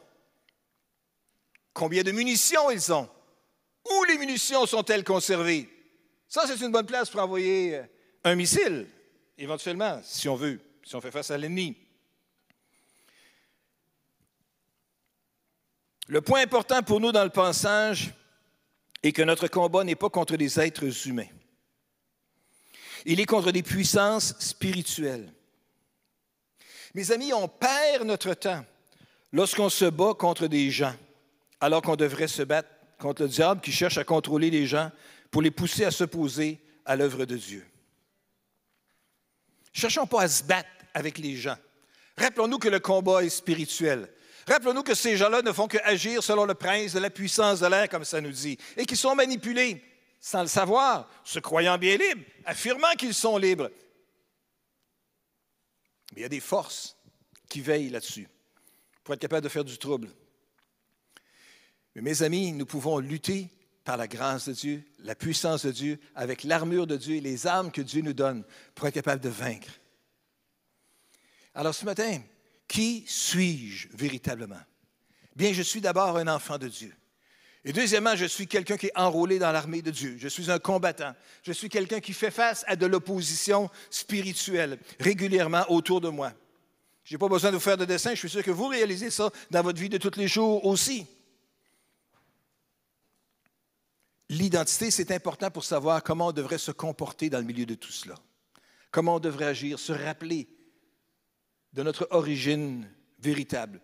[1.74, 3.10] Combien de munitions ils ont?
[3.90, 5.70] Où les munitions sont-elles conservées?
[6.28, 7.84] Ça, c'est une bonne place pour envoyer euh,
[8.26, 8.88] un missile,
[9.38, 11.78] éventuellement, si on veut, si on fait face à l'ennemi.
[16.08, 18.14] Le point important pour nous dans le passage
[19.04, 21.28] est que notre combat n'est pas contre des êtres humains.
[23.06, 25.32] Il est contre des puissances spirituelles.
[26.96, 28.66] Mes amis, on perd notre temps
[29.32, 30.96] lorsqu'on se bat contre des gens,
[31.60, 34.92] alors qu'on devrait se battre contre le diable qui cherche à contrôler les gens
[35.30, 37.66] pour les pousser à s'opposer à l'œuvre de Dieu.
[39.76, 41.58] Cherchons pas à se battre avec les gens.
[42.18, 44.10] Rappelons-nous que le combat est spirituel.
[44.48, 47.90] Rappelons-nous que ces gens-là ne font qu'agir selon le prince de la puissance de l'air,
[47.90, 49.84] comme ça nous dit, et qui sont manipulés
[50.22, 53.70] sans le savoir, se croyant bien libres, affirmant qu'ils sont libres.
[56.14, 56.96] Mais il y a des forces
[57.50, 58.30] qui veillent là-dessus
[59.04, 60.08] pour être capables de faire du trouble.
[61.96, 63.50] Mais mes amis, nous pouvons lutter
[63.86, 67.48] par la grâce de Dieu, la puissance de Dieu, avec l'armure de Dieu et les
[67.48, 68.44] armes que Dieu nous donne
[68.74, 69.70] pour être capable de vaincre.
[71.54, 72.22] Alors ce matin,
[72.68, 74.60] qui suis-je véritablement?
[75.36, 76.94] Bien, je suis d'abord un enfant de Dieu.
[77.64, 80.18] Et deuxièmement, je suis quelqu'un qui est enrôlé dans l'armée de Dieu.
[80.20, 81.14] Je suis un combattant.
[81.44, 86.34] Je suis quelqu'un qui fait face à de l'opposition spirituelle régulièrement autour de moi.
[87.04, 89.12] Je n'ai pas besoin de vous faire de dessin, je suis sûr que vous réalisez
[89.12, 91.06] ça dans votre vie de tous les jours aussi.
[94.30, 97.92] L'identité, c'est important pour savoir comment on devrait se comporter dans le milieu de tout
[97.92, 98.16] cela.
[98.92, 100.48] Comment on devrait agir, se rappeler
[101.74, 103.82] de notre origine véritable,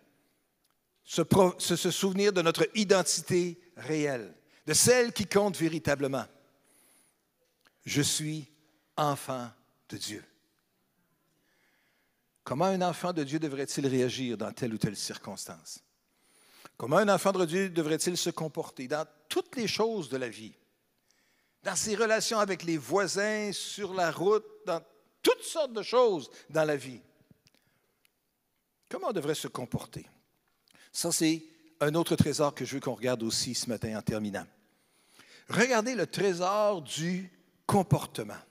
[1.04, 4.34] se, souvenir de notre identité réelle,
[4.66, 6.24] de celle qui compte véritablement.
[7.84, 8.48] Je suis
[8.96, 9.50] enfant
[9.88, 10.24] de Dieu.
[12.44, 15.80] Comment un enfant de Dieu devrait-il réagir dans telle ou telle circonstance?
[16.76, 20.52] Comment un enfant de Dieu devrait-il se comporter dans toutes les choses de la vie?
[21.62, 24.82] Dans ses relations avec les voisins, sur la route, dans
[25.22, 27.00] toutes sortes de choses dans la vie.
[28.90, 30.06] Comment on devrait se comporter?
[30.92, 31.42] Ça, c'est
[31.80, 34.46] un autre trésor que je veux qu'on regarde aussi ce matin en terminant.
[35.48, 37.30] Regardez le trésor du
[37.64, 38.42] comportement.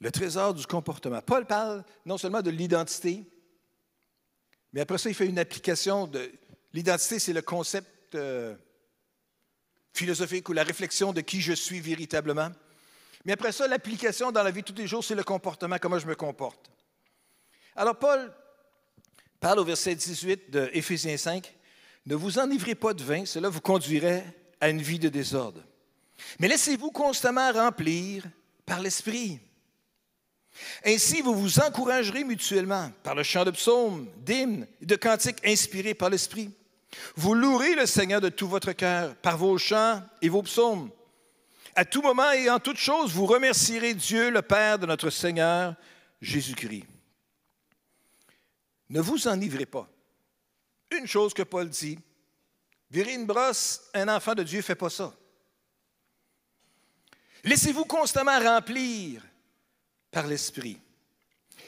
[0.00, 1.20] Le trésor du comportement.
[1.20, 3.22] Paul parle non seulement de l'identité,
[4.72, 6.32] mais après ça, il fait une application de
[6.72, 8.54] l'identité, c'est le concept euh,
[9.92, 12.50] philosophique ou la réflexion de qui je suis véritablement.
[13.24, 15.98] Mais après ça, l'application dans la vie de tous les jours, c'est le comportement, comment
[15.98, 16.70] je me comporte.
[17.76, 18.32] Alors Paul
[19.38, 21.52] parle au verset 18 de Éphésiens 5,
[22.06, 24.24] Ne vous enivrez pas de vin, cela vous conduirait
[24.60, 25.62] à une vie de désordre.
[26.38, 28.24] Mais laissez-vous constamment remplir
[28.66, 29.40] par l'Esprit.
[30.84, 36.10] Ainsi, vous vous encouragerez mutuellement par le chant de psaumes, d'hymnes de cantiques inspirés par
[36.10, 36.50] l'Esprit.
[37.16, 40.90] Vous louerez le Seigneur de tout votre cœur par vos chants et vos psaumes.
[41.74, 45.74] À tout moment et en toute chose, vous remercierez Dieu, le Père de notre Seigneur
[46.20, 46.84] Jésus-Christ.
[48.88, 49.88] Ne vous enivrez pas.
[50.90, 51.98] Une chose que Paul dit,
[52.90, 55.14] virer une brosse, un enfant de Dieu ne fait pas ça.
[57.44, 59.22] Laissez-vous constamment remplir
[60.10, 60.78] par l'Esprit.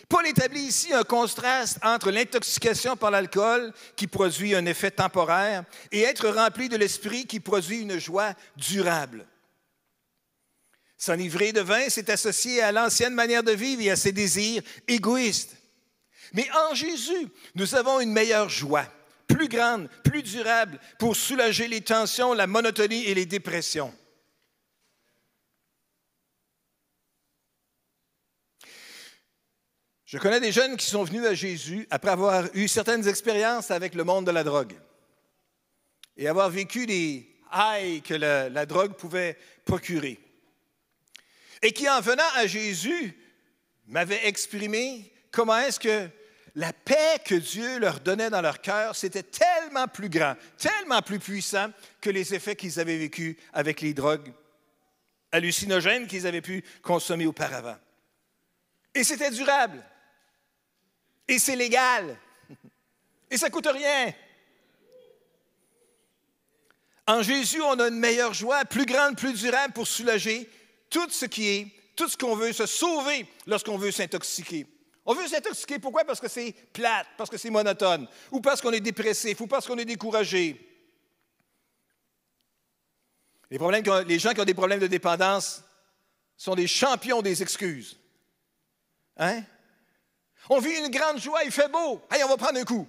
[0.09, 6.03] Paul établit ici un contraste entre l'intoxication par l'alcool qui produit un effet temporaire et
[6.03, 9.27] être rempli de l'Esprit qui produit une joie durable.
[10.99, 15.57] S'enivrer de vin, c'est associé à l'ancienne manière de vivre et à ses désirs égoïstes.
[16.33, 18.87] Mais en Jésus, nous avons une meilleure joie,
[19.27, 23.93] plus grande, plus durable, pour soulager les tensions, la monotonie et les dépressions.
[30.13, 33.95] Je connais des jeunes qui sont venus à Jésus après avoir eu certaines expériences avec
[33.95, 34.75] le monde de la drogue
[36.19, 40.21] et avoir vécu des highs que la, la drogue pouvait procurer.
[41.63, 43.17] Et qui, en venant à Jésus,
[43.87, 46.11] m'avaient exprimé comment est-ce que
[46.57, 51.21] la paix que Dieu leur donnait dans leur cœur, c'était tellement plus grand, tellement plus
[51.21, 51.71] puissant
[52.03, 54.31] que les effets qu'ils avaient vécus avec les drogues
[55.31, 57.79] hallucinogènes qu'ils avaient pu consommer auparavant.
[58.95, 59.83] Et c'était durable.
[61.33, 62.15] Et c'est légal.
[63.31, 64.13] Et ça ne coûte rien.
[67.07, 70.47] En Jésus, on a une meilleure joie, plus grande, plus durable pour soulager
[70.91, 74.67] tout ce qui est, tout ce qu'on veut se sauver lorsqu'on veut s'intoxiquer.
[75.07, 76.05] On veut s'intoxiquer, pourquoi?
[76.05, 79.67] Parce que c'est plate, parce que c'est monotone, ou parce qu'on est dépressif, ou parce
[79.67, 80.61] qu'on est découragé.
[83.51, 85.65] Les, gens qui ont des problèmes de dépendance
[86.37, 87.97] sont des champions des excuses.
[89.17, 89.45] Hein?
[90.49, 92.03] On vit une grande joie, il fait beau.
[92.11, 92.87] Allez, on va prendre un coup.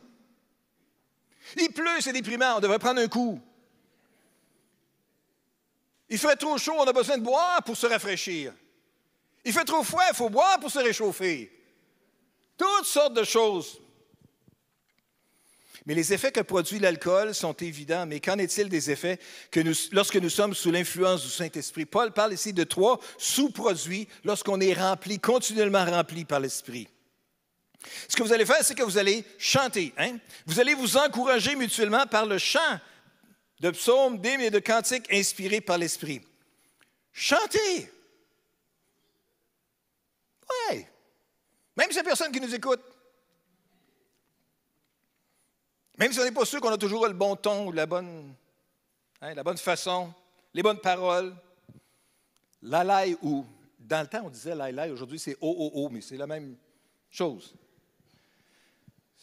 [1.57, 3.39] Il pleut, c'est déprimant, on devrait prendre un coup.
[6.09, 8.53] Il fait trop chaud, on a besoin de boire pour se rafraîchir.
[9.45, 11.51] Il fait trop froid, il faut boire pour se réchauffer.
[12.57, 13.79] Toutes sortes de choses.
[15.85, 18.05] Mais les effets que produit l'alcool sont évidents.
[18.05, 19.19] Mais qu'en est-il des effets
[19.51, 19.59] que
[19.91, 21.85] lorsque nous sommes sous l'influence du Saint-Esprit?
[21.85, 26.87] Paul parle ici de trois sous-produits lorsqu'on est rempli, continuellement rempli par l'Esprit.
[28.07, 29.93] Ce que vous allez faire, c'est que vous allez chanter.
[29.97, 30.17] Hein?
[30.45, 32.79] Vous allez vous encourager mutuellement par le chant
[33.59, 36.21] de psaumes, d'hymnes et de cantiques inspirés par l'Esprit.
[37.11, 37.89] Chantez.
[40.49, 40.85] Oui.
[41.75, 42.81] Même si il n'y a personne qui nous écoute.
[45.97, 48.33] Même si on n'est pas sûr qu'on a toujours le bon ton, la bonne,
[49.21, 50.13] hein, la bonne façon,
[50.53, 51.35] les bonnes paroles.
[52.61, 53.45] La ou.
[53.79, 56.55] Dans le temps, on disait la aujourd'hui c'est o, o, o, mais c'est la même
[57.09, 57.53] chose.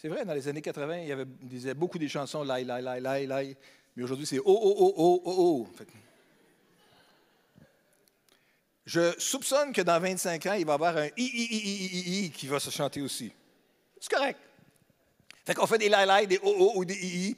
[0.01, 2.81] C'est vrai, dans les années 80, il y avait disait beaucoup des chansons lai, lai,
[2.81, 3.55] lai, lai, lai.
[3.95, 5.85] Mais aujourd'hui, c'est oh, oh, oh, oh, oh, oh.
[8.87, 12.25] Je soupçonne que dans 25 ans, il va y avoir un i, i, i, i,
[12.25, 13.31] i, qui va se chanter aussi.
[14.01, 14.39] C'est correct.
[15.45, 17.37] Fait qu'on fait des lai, des oh, oh, oh, des i, i.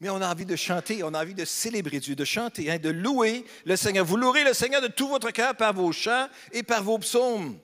[0.00, 2.78] Mais on a envie de chanter, on a envie de célébrer Dieu, de chanter, hein,
[2.78, 4.06] de louer le Seigneur.
[4.06, 7.58] Vous louerez le Seigneur de tout votre cœur par vos chants et par vos psaumes.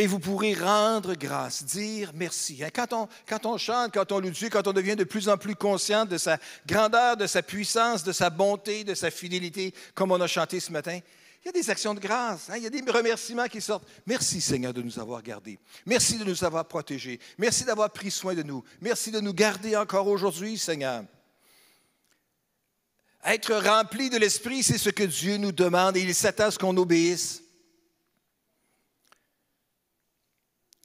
[0.00, 2.62] Et vous pourrez rendre grâce, dire merci.
[2.62, 5.56] Hein, quand on, chante, quand on loue Dieu, quand on devient de plus en plus
[5.56, 10.20] conscient de sa grandeur, de sa puissance, de sa bonté, de sa fidélité, comme on
[10.20, 11.00] a chanté ce matin,
[11.42, 13.88] il y a des actions de grâce, hein, il y a des remerciements qui sortent.
[14.06, 15.58] Merci Seigneur de nous avoir gardés.
[15.84, 17.18] Merci de nous avoir protégés.
[17.36, 18.62] Merci d'avoir pris soin de nous.
[18.80, 21.02] Merci de nous garder encore aujourd'hui, Seigneur.
[23.24, 26.58] Être rempli de l'Esprit, c'est ce que Dieu nous demande et il s'attend à ce
[26.58, 27.42] qu'on obéisse.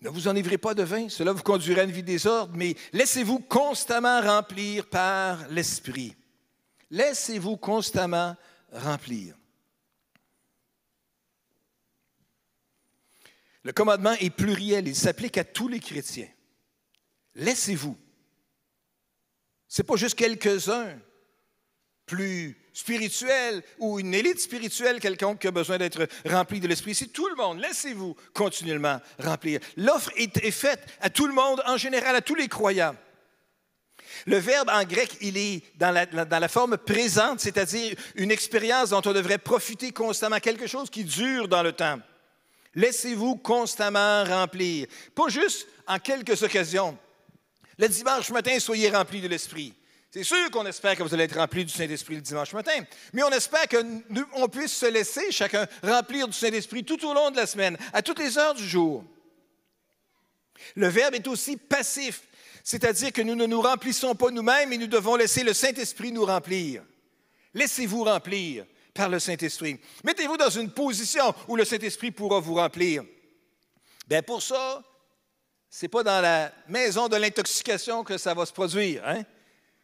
[0.03, 3.39] Ne vous enivrez pas de vin, cela vous conduira à une vie désordre, mais laissez-vous
[3.39, 6.13] constamment remplir par l'Esprit.
[6.91, 8.35] Laissez-vous constamment
[8.73, 9.33] remplir.
[13.63, 16.29] Le commandement est pluriel, il s'applique à tous les chrétiens.
[17.35, 17.97] Laissez-vous.
[19.69, 20.99] Ce n'est pas juste quelques-uns
[22.05, 26.95] plus spirituel ou une élite spirituelle quelconque qui a besoin d'être rempli de l'Esprit.
[26.95, 27.59] C'est tout le monde.
[27.59, 29.59] Laissez-vous continuellement remplir.
[29.77, 32.95] L'offre est, faite à tout le monde, en général, à tous les croyants.
[34.25, 38.89] Le verbe en grec, il est dans la, dans la forme présente, c'est-à-dire une expérience
[38.89, 41.99] dont on devrait profiter constamment, quelque chose qui dure dans le temps.
[42.75, 44.87] Laissez-vous constamment remplir.
[45.13, 46.97] Pas juste en quelques occasions.
[47.77, 49.73] Le dimanche matin, soyez remplis de l'Esprit.
[50.13, 53.23] C'est sûr qu'on espère que vous allez être remplis du Saint-Esprit le dimanche matin, mais
[53.23, 57.47] on espère qu'on puisse se laisser chacun remplir du Saint-Esprit tout au long de la
[57.47, 59.03] semaine, à toutes les heures du jour.
[60.75, 62.21] Le Verbe est aussi passif,
[62.63, 66.25] c'est-à-dire que nous ne nous remplissons pas nous-mêmes et nous devons laisser le Saint-Esprit nous
[66.25, 66.83] remplir.
[67.55, 69.79] Laissez-vous remplir par le Saint-Esprit.
[70.03, 73.03] Mettez-vous dans une position où le Saint-Esprit pourra vous remplir.
[74.07, 74.83] Bien, pour ça,
[75.71, 79.01] ce n'est pas dans la maison de l'intoxication que ça va se produire.
[79.07, 79.23] Hein?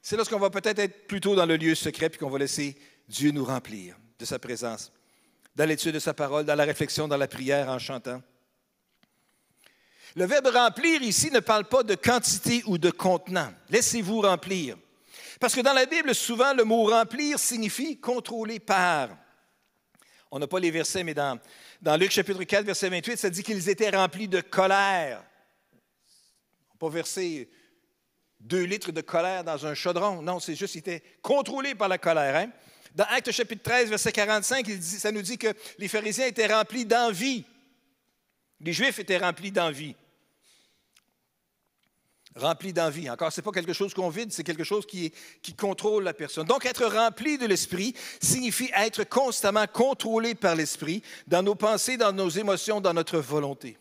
[0.01, 2.77] C'est lorsqu'on va peut-être être plutôt dans le lieu secret puis qu'on va laisser
[3.07, 4.91] Dieu nous remplir de sa présence,
[5.55, 8.21] dans l'étude de sa parole, dans la réflexion, dans la prière, en chantant.
[10.15, 13.53] Le verbe remplir ici ne parle pas de quantité ou de contenant.
[13.69, 14.77] Laissez-vous remplir.
[15.39, 19.09] Parce que dans la Bible, souvent, le mot remplir signifie contrôler par.
[20.31, 21.39] On n'a pas les versets, mais dans,
[21.81, 25.23] dans Luc chapitre 4, verset 28, ça dit qu'ils étaient remplis de colère.
[26.77, 27.49] Pas versé
[28.39, 30.21] deux litres de colère dans un chaudron.
[30.21, 32.35] Non, c'est juste qu'ils étaient contrôlés par la colère.
[32.35, 32.49] Hein.
[32.95, 37.45] Dans Actes chapitre 13, verset 45, ça nous dit que les pharisiens étaient remplis d'envie.
[38.61, 39.95] Les Juifs étaient remplis d'envie.
[42.35, 43.09] Remplis d'envie.
[43.09, 45.11] Encore, ce n'est pas quelque chose qu'on vide, c'est quelque chose qui
[45.57, 46.45] contrôle la personne.
[46.45, 52.13] Donc, être rempli de l'Esprit signifie être constamment contrôlé par l'Esprit dans nos pensées, dans
[52.13, 53.77] nos émotions, dans notre volonté.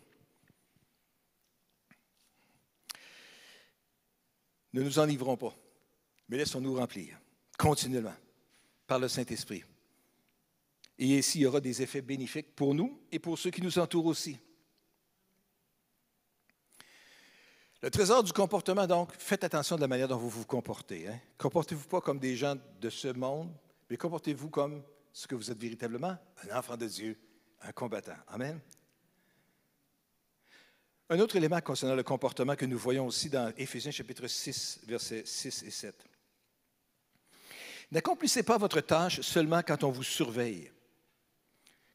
[4.79, 5.53] Ne nous enivrons pas,
[6.29, 7.19] mais laissons-nous remplir
[7.59, 8.15] continuellement
[8.87, 9.65] par le Saint-Esprit.
[10.97, 13.77] Et ainsi, il y aura des effets bénéfiques pour nous et pour ceux qui nous
[13.81, 14.39] entourent aussi.
[17.83, 21.09] Le trésor du comportement, donc, faites attention de la manière dont vous vous comportez.
[21.09, 21.19] Hein.
[21.39, 23.53] Comportez-vous pas comme des gens de ce monde,
[23.91, 26.17] mais comportez-vous comme ce que vous êtes véritablement,
[26.49, 27.19] un enfant de Dieu,
[27.63, 28.17] un combattant.
[28.29, 28.61] Amen.
[31.11, 35.23] Un autre élément concernant le comportement que nous voyons aussi dans Éphésiens chapitre 6, versets
[35.25, 36.05] 6 et 7.
[37.91, 40.71] N'accomplissez pas votre tâche seulement quand on vous surveille,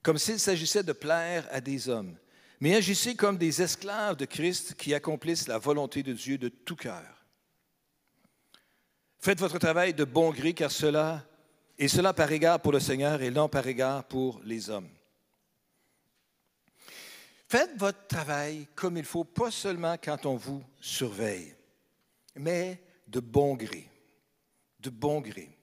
[0.01, 2.17] comme s'il s'agissait de plaire à des hommes,
[2.59, 6.75] mais agissez comme des esclaves de Christ qui accomplissent la volonté de Dieu de tout
[6.75, 7.23] cœur.
[9.19, 11.23] Faites votre travail de bon gré, car cela,
[11.77, 14.89] et cela par égard pour le Seigneur et non par égard pour les hommes.
[17.53, 21.55] Faites votre travail comme il faut, pas seulement quand on vous surveille,
[22.35, 23.87] mais de bon gré.
[24.79, 25.55] De bon gré.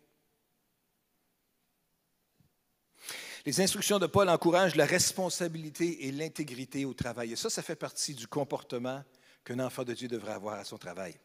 [3.44, 7.32] Les instructions de Paul encouragent la responsabilité et l'intégrité au travail.
[7.32, 9.02] Et ça, ça fait partie du comportement
[9.44, 11.18] qu'un enfant de Dieu devrait avoir à son travail.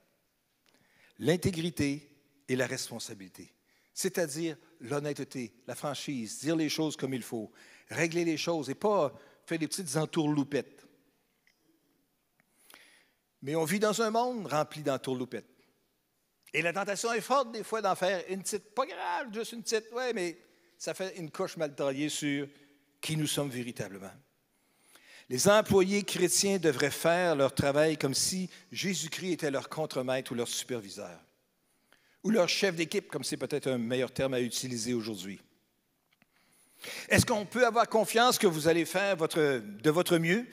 [1.19, 2.09] L'intégrité
[2.47, 3.53] et la responsabilité,
[3.93, 7.51] c'est-à-dire l'honnêteté, la franchise, dire les choses comme il faut,
[7.87, 9.13] régler les choses et pas
[9.45, 10.85] faire des petites entourloupettes.
[13.41, 15.45] Mais on vit dans un monde rempli d'entourloupettes.
[16.53, 19.61] Et la tentation est forte des fois d'en faire une petite, pas grave, juste une
[19.61, 20.37] petite, ouais, mais
[20.77, 22.47] ça fait une coche mal taillée sur
[23.01, 24.11] qui nous sommes véritablement.
[25.29, 30.47] Les employés chrétiens devraient faire leur travail comme si Jésus-Christ était leur contremaître ou leur
[30.47, 31.19] superviseur,
[32.23, 35.41] ou leur chef d'équipe, comme c'est peut-être un meilleur terme à utiliser aujourd'hui.
[37.09, 40.45] Est-ce qu'on peut avoir confiance que vous allez faire de votre mieux,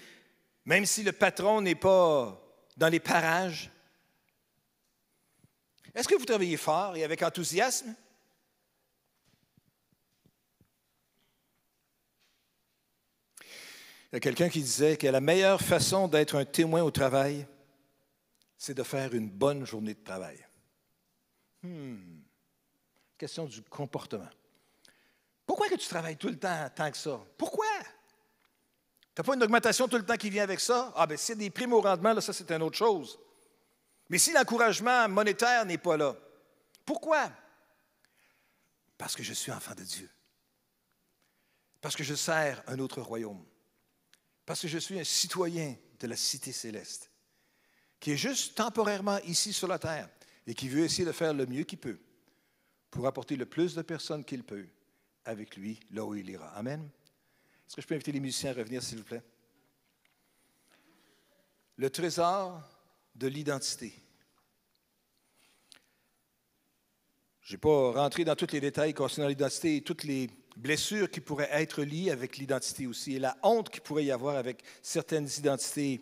[0.65, 2.41] même si le patron n'est pas
[2.77, 3.71] dans les parages?
[5.95, 7.95] Est-ce que vous travaillez fort et avec enthousiasme?
[14.13, 17.47] Il y a quelqu'un qui disait que la meilleure façon d'être un témoin au travail,
[18.59, 20.47] c'est de faire une bonne journée de travail.
[21.63, 22.21] Hmm.
[23.17, 24.29] Question du comportement.
[25.53, 27.21] Pourquoi que tu travailles tout le temps tant que ça?
[27.37, 27.67] Pourquoi?
[29.15, 30.91] Tu n'as pas une augmentation tout le temps qui vient avec ça?
[30.97, 33.19] Ah, bien, s'il y a des primes au rendement, là, ça, c'est une autre chose.
[34.09, 36.17] Mais si l'encouragement monétaire n'est pas là,
[36.87, 37.31] pourquoi?
[38.97, 40.09] Parce que je suis enfant de Dieu.
[41.83, 43.45] Parce que je sers un autre royaume.
[44.47, 47.11] Parce que je suis un citoyen de la cité céleste,
[48.01, 50.09] qui est juste temporairement ici sur la terre
[50.47, 52.01] et qui veut essayer de faire le mieux qu'il peut
[52.91, 54.67] pour apporter le plus de personnes qu'il peut
[55.25, 56.49] avec lui là où il ira.
[56.57, 56.89] Amen.
[57.67, 59.23] Est-ce que je peux inviter les musiciens à revenir, s'il vous plaît?
[61.77, 62.61] Le trésor
[63.15, 63.95] de l'identité.
[67.41, 71.21] Je n'ai pas rentré dans tous les détails concernant l'identité et toutes les blessures qui
[71.21, 75.29] pourraient être liées avec l'identité aussi, et la honte qui pourrait y avoir avec certaines
[75.39, 76.01] identités,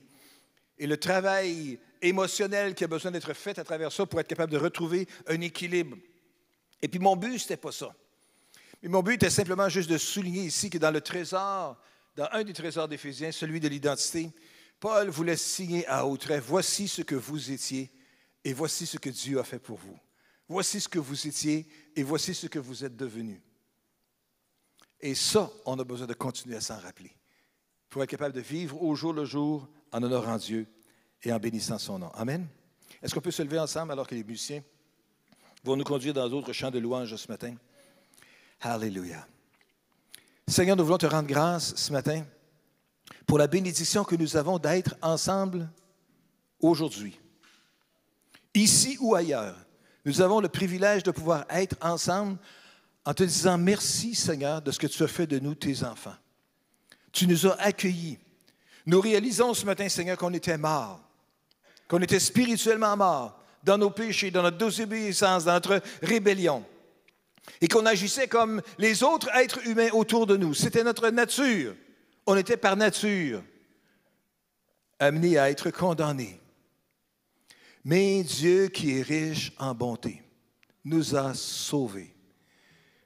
[0.76, 4.52] et le travail émotionnel qui a besoin d'être fait à travers ça pour être capable
[4.52, 5.96] de retrouver un équilibre.
[6.82, 7.94] Et puis mon but, ce n'était pas ça.
[8.82, 11.76] Mais mon but était simplement juste de souligner ici que dans le trésor,
[12.16, 14.30] dans un des trésors d'Éphésiens, celui de l'identité,
[14.78, 17.90] Paul voulait signer à haut voici ce que vous étiez
[18.44, 19.98] et voici ce que Dieu a fait pour vous.
[20.48, 23.42] Voici ce que vous étiez et voici ce que vous êtes devenu.
[25.00, 27.12] Et ça, on a besoin de continuer à s'en rappeler.
[27.88, 30.66] Faut être capable de vivre au jour le jour en honorant Dieu
[31.22, 32.10] et en bénissant son nom.
[32.14, 32.46] Amen.
[33.02, 34.62] Est-ce qu'on peut se lever ensemble alors que les musiciens
[35.62, 37.54] vont nous conduire dans d'autres chants de louange ce matin?
[38.60, 39.26] Alléluia.
[40.46, 42.24] Seigneur, nous voulons te rendre grâce ce matin
[43.26, 45.68] pour la bénédiction que nous avons d'être ensemble
[46.60, 47.18] aujourd'hui.
[48.54, 49.56] Ici ou ailleurs,
[50.04, 52.38] nous avons le privilège de pouvoir être ensemble
[53.04, 56.16] en te disant merci Seigneur de ce que tu as fait de nous, tes enfants.
[57.12, 58.18] Tu nous as accueillis.
[58.86, 61.00] Nous réalisons ce matin, Seigneur, qu'on était morts,
[61.88, 66.64] qu'on était spirituellement morts dans nos péchés, dans notre désobéissance, dans notre rébellion,
[67.60, 70.54] et qu'on agissait comme les autres êtres humains autour de nous.
[70.54, 71.74] C'était notre nature.
[72.26, 73.42] On était par nature
[74.98, 76.38] amenés à être condamnés.
[77.84, 80.22] Mais Dieu qui est riche en bonté
[80.84, 82.14] nous a sauvés.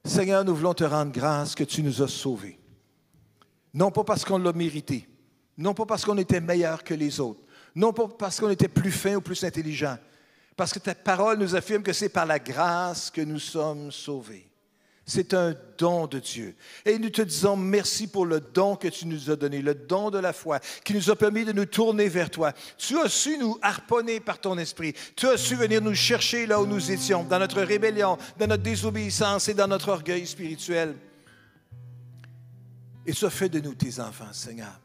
[0.05, 2.59] Seigneur, nous voulons te rendre grâce que tu nous as sauvés.
[3.73, 5.09] Non pas parce qu'on l'a mérité,
[5.57, 7.41] non pas parce qu'on était meilleur que les autres,
[7.75, 9.97] non pas parce qu'on était plus fin ou plus intelligent,
[10.57, 14.49] parce que ta parole nous affirme que c'est par la grâce que nous sommes sauvés.
[15.07, 16.55] C'est un don de Dieu.
[16.87, 20.11] Et nous te disons merci pour le don que tu nous as donné, le don
[20.11, 22.53] de la foi, qui nous a permis de nous tourner vers toi.
[22.79, 24.95] Tu as su nous harponner par ton esprit.
[25.15, 28.63] Tu as su venir nous chercher là où nous étions, dans notre rébellion, dans notre
[28.63, 30.95] désobéissance et dans notre orgueil spirituel.
[33.05, 34.81] Et tu as fait de nous tes enfants, Seigneur.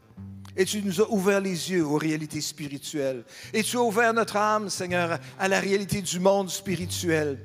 [0.56, 3.24] Et tu nous as ouvert les yeux aux réalités spirituelles.
[3.52, 7.38] Et tu as ouvert notre âme, Seigneur, à la réalité du monde spirituel.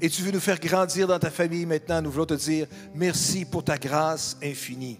[0.00, 2.02] Et tu veux nous faire grandir dans ta famille maintenant.
[2.02, 4.98] Nous voulons te dire merci pour ta grâce infinie.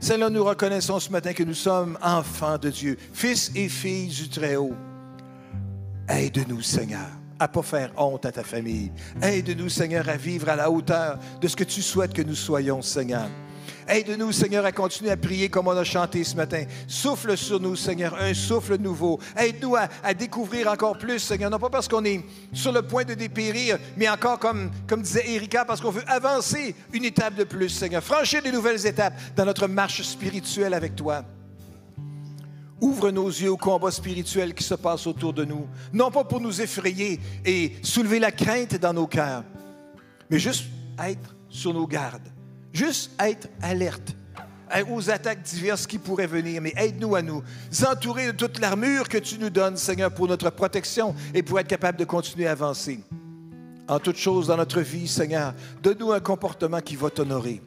[0.00, 4.30] Seigneur, nous reconnaissons ce matin que nous sommes enfants de Dieu, fils et filles du
[4.30, 4.74] Très-Haut.
[6.08, 7.06] Aide-nous, Seigneur,
[7.38, 8.90] à ne pas faire honte à ta famille.
[9.20, 12.80] Aide-nous, Seigneur, à vivre à la hauteur de ce que tu souhaites que nous soyons,
[12.80, 13.28] Seigneur.
[13.90, 16.62] Aide-nous, Seigneur, à continuer à prier comme on a chanté ce matin.
[16.86, 19.18] Souffle sur nous, Seigneur, un souffle nouveau.
[19.36, 23.14] Aide-nous à, découvrir encore plus, Seigneur, non pas parce qu'on est sur le point de
[23.14, 27.68] dépérir, mais encore comme, comme disait Erika, parce qu'on veut avancer une étape de plus,
[27.68, 28.00] Seigneur.
[28.00, 31.24] Franchir de nouvelles étapes dans notre marche spirituelle avec toi.
[32.80, 36.40] Ouvre nos yeux au combat spirituel qui se passe autour de nous, non pas pour
[36.40, 39.42] nous effrayer et soulever la crainte dans nos cœurs,
[40.30, 40.66] mais juste
[40.96, 42.30] être sur nos gardes
[42.72, 44.14] Juste être alerte
[44.88, 47.42] aux attaques diverses qui pourraient venir, mais aide-nous à nous
[47.86, 51.66] entourer de toute l'armure que tu nous donnes, Seigneur, pour notre protection et pour être
[51.66, 53.00] capable de continuer à avancer.
[53.88, 57.60] En toutes choses dans notre vie, Seigneur, donne-nous un comportement qui va t'honorer.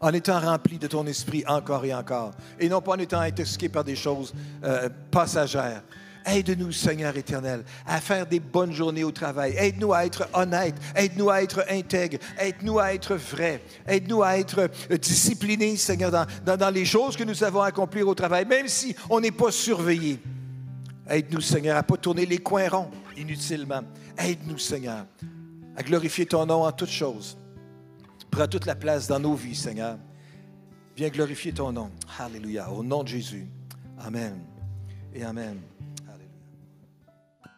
[0.00, 3.68] En étant rempli de ton esprit encore et encore, et non pas en étant intoxiqué
[3.68, 4.32] par des choses
[4.64, 5.82] euh, passagères.
[6.28, 9.54] Aide-nous, Seigneur éternel, à faire des bonnes journées au travail.
[9.56, 10.74] Aide-nous à être honnête.
[10.94, 12.18] Aide-nous à être intègre.
[12.38, 13.62] Aide-nous à être vrai.
[13.86, 14.68] Aide-nous à être
[15.00, 18.94] discipliné, Seigneur, dans, dans, les choses que nous avons à accomplir au travail, même si
[19.08, 20.18] on n'est pas surveillé.
[21.08, 23.82] Aide-nous, Seigneur, à ne pas tourner les coins ronds inutilement.
[24.18, 25.06] Aide-nous, Seigneur,
[25.76, 27.38] à glorifier ton nom en toutes choses.
[28.30, 29.96] Prends toute la place dans nos vies, Seigneur.
[30.94, 31.90] Viens glorifier ton nom.
[32.18, 32.70] Alléluia.
[32.70, 33.46] Au nom de Jésus.
[33.98, 34.38] Amen
[35.14, 35.58] et Amen.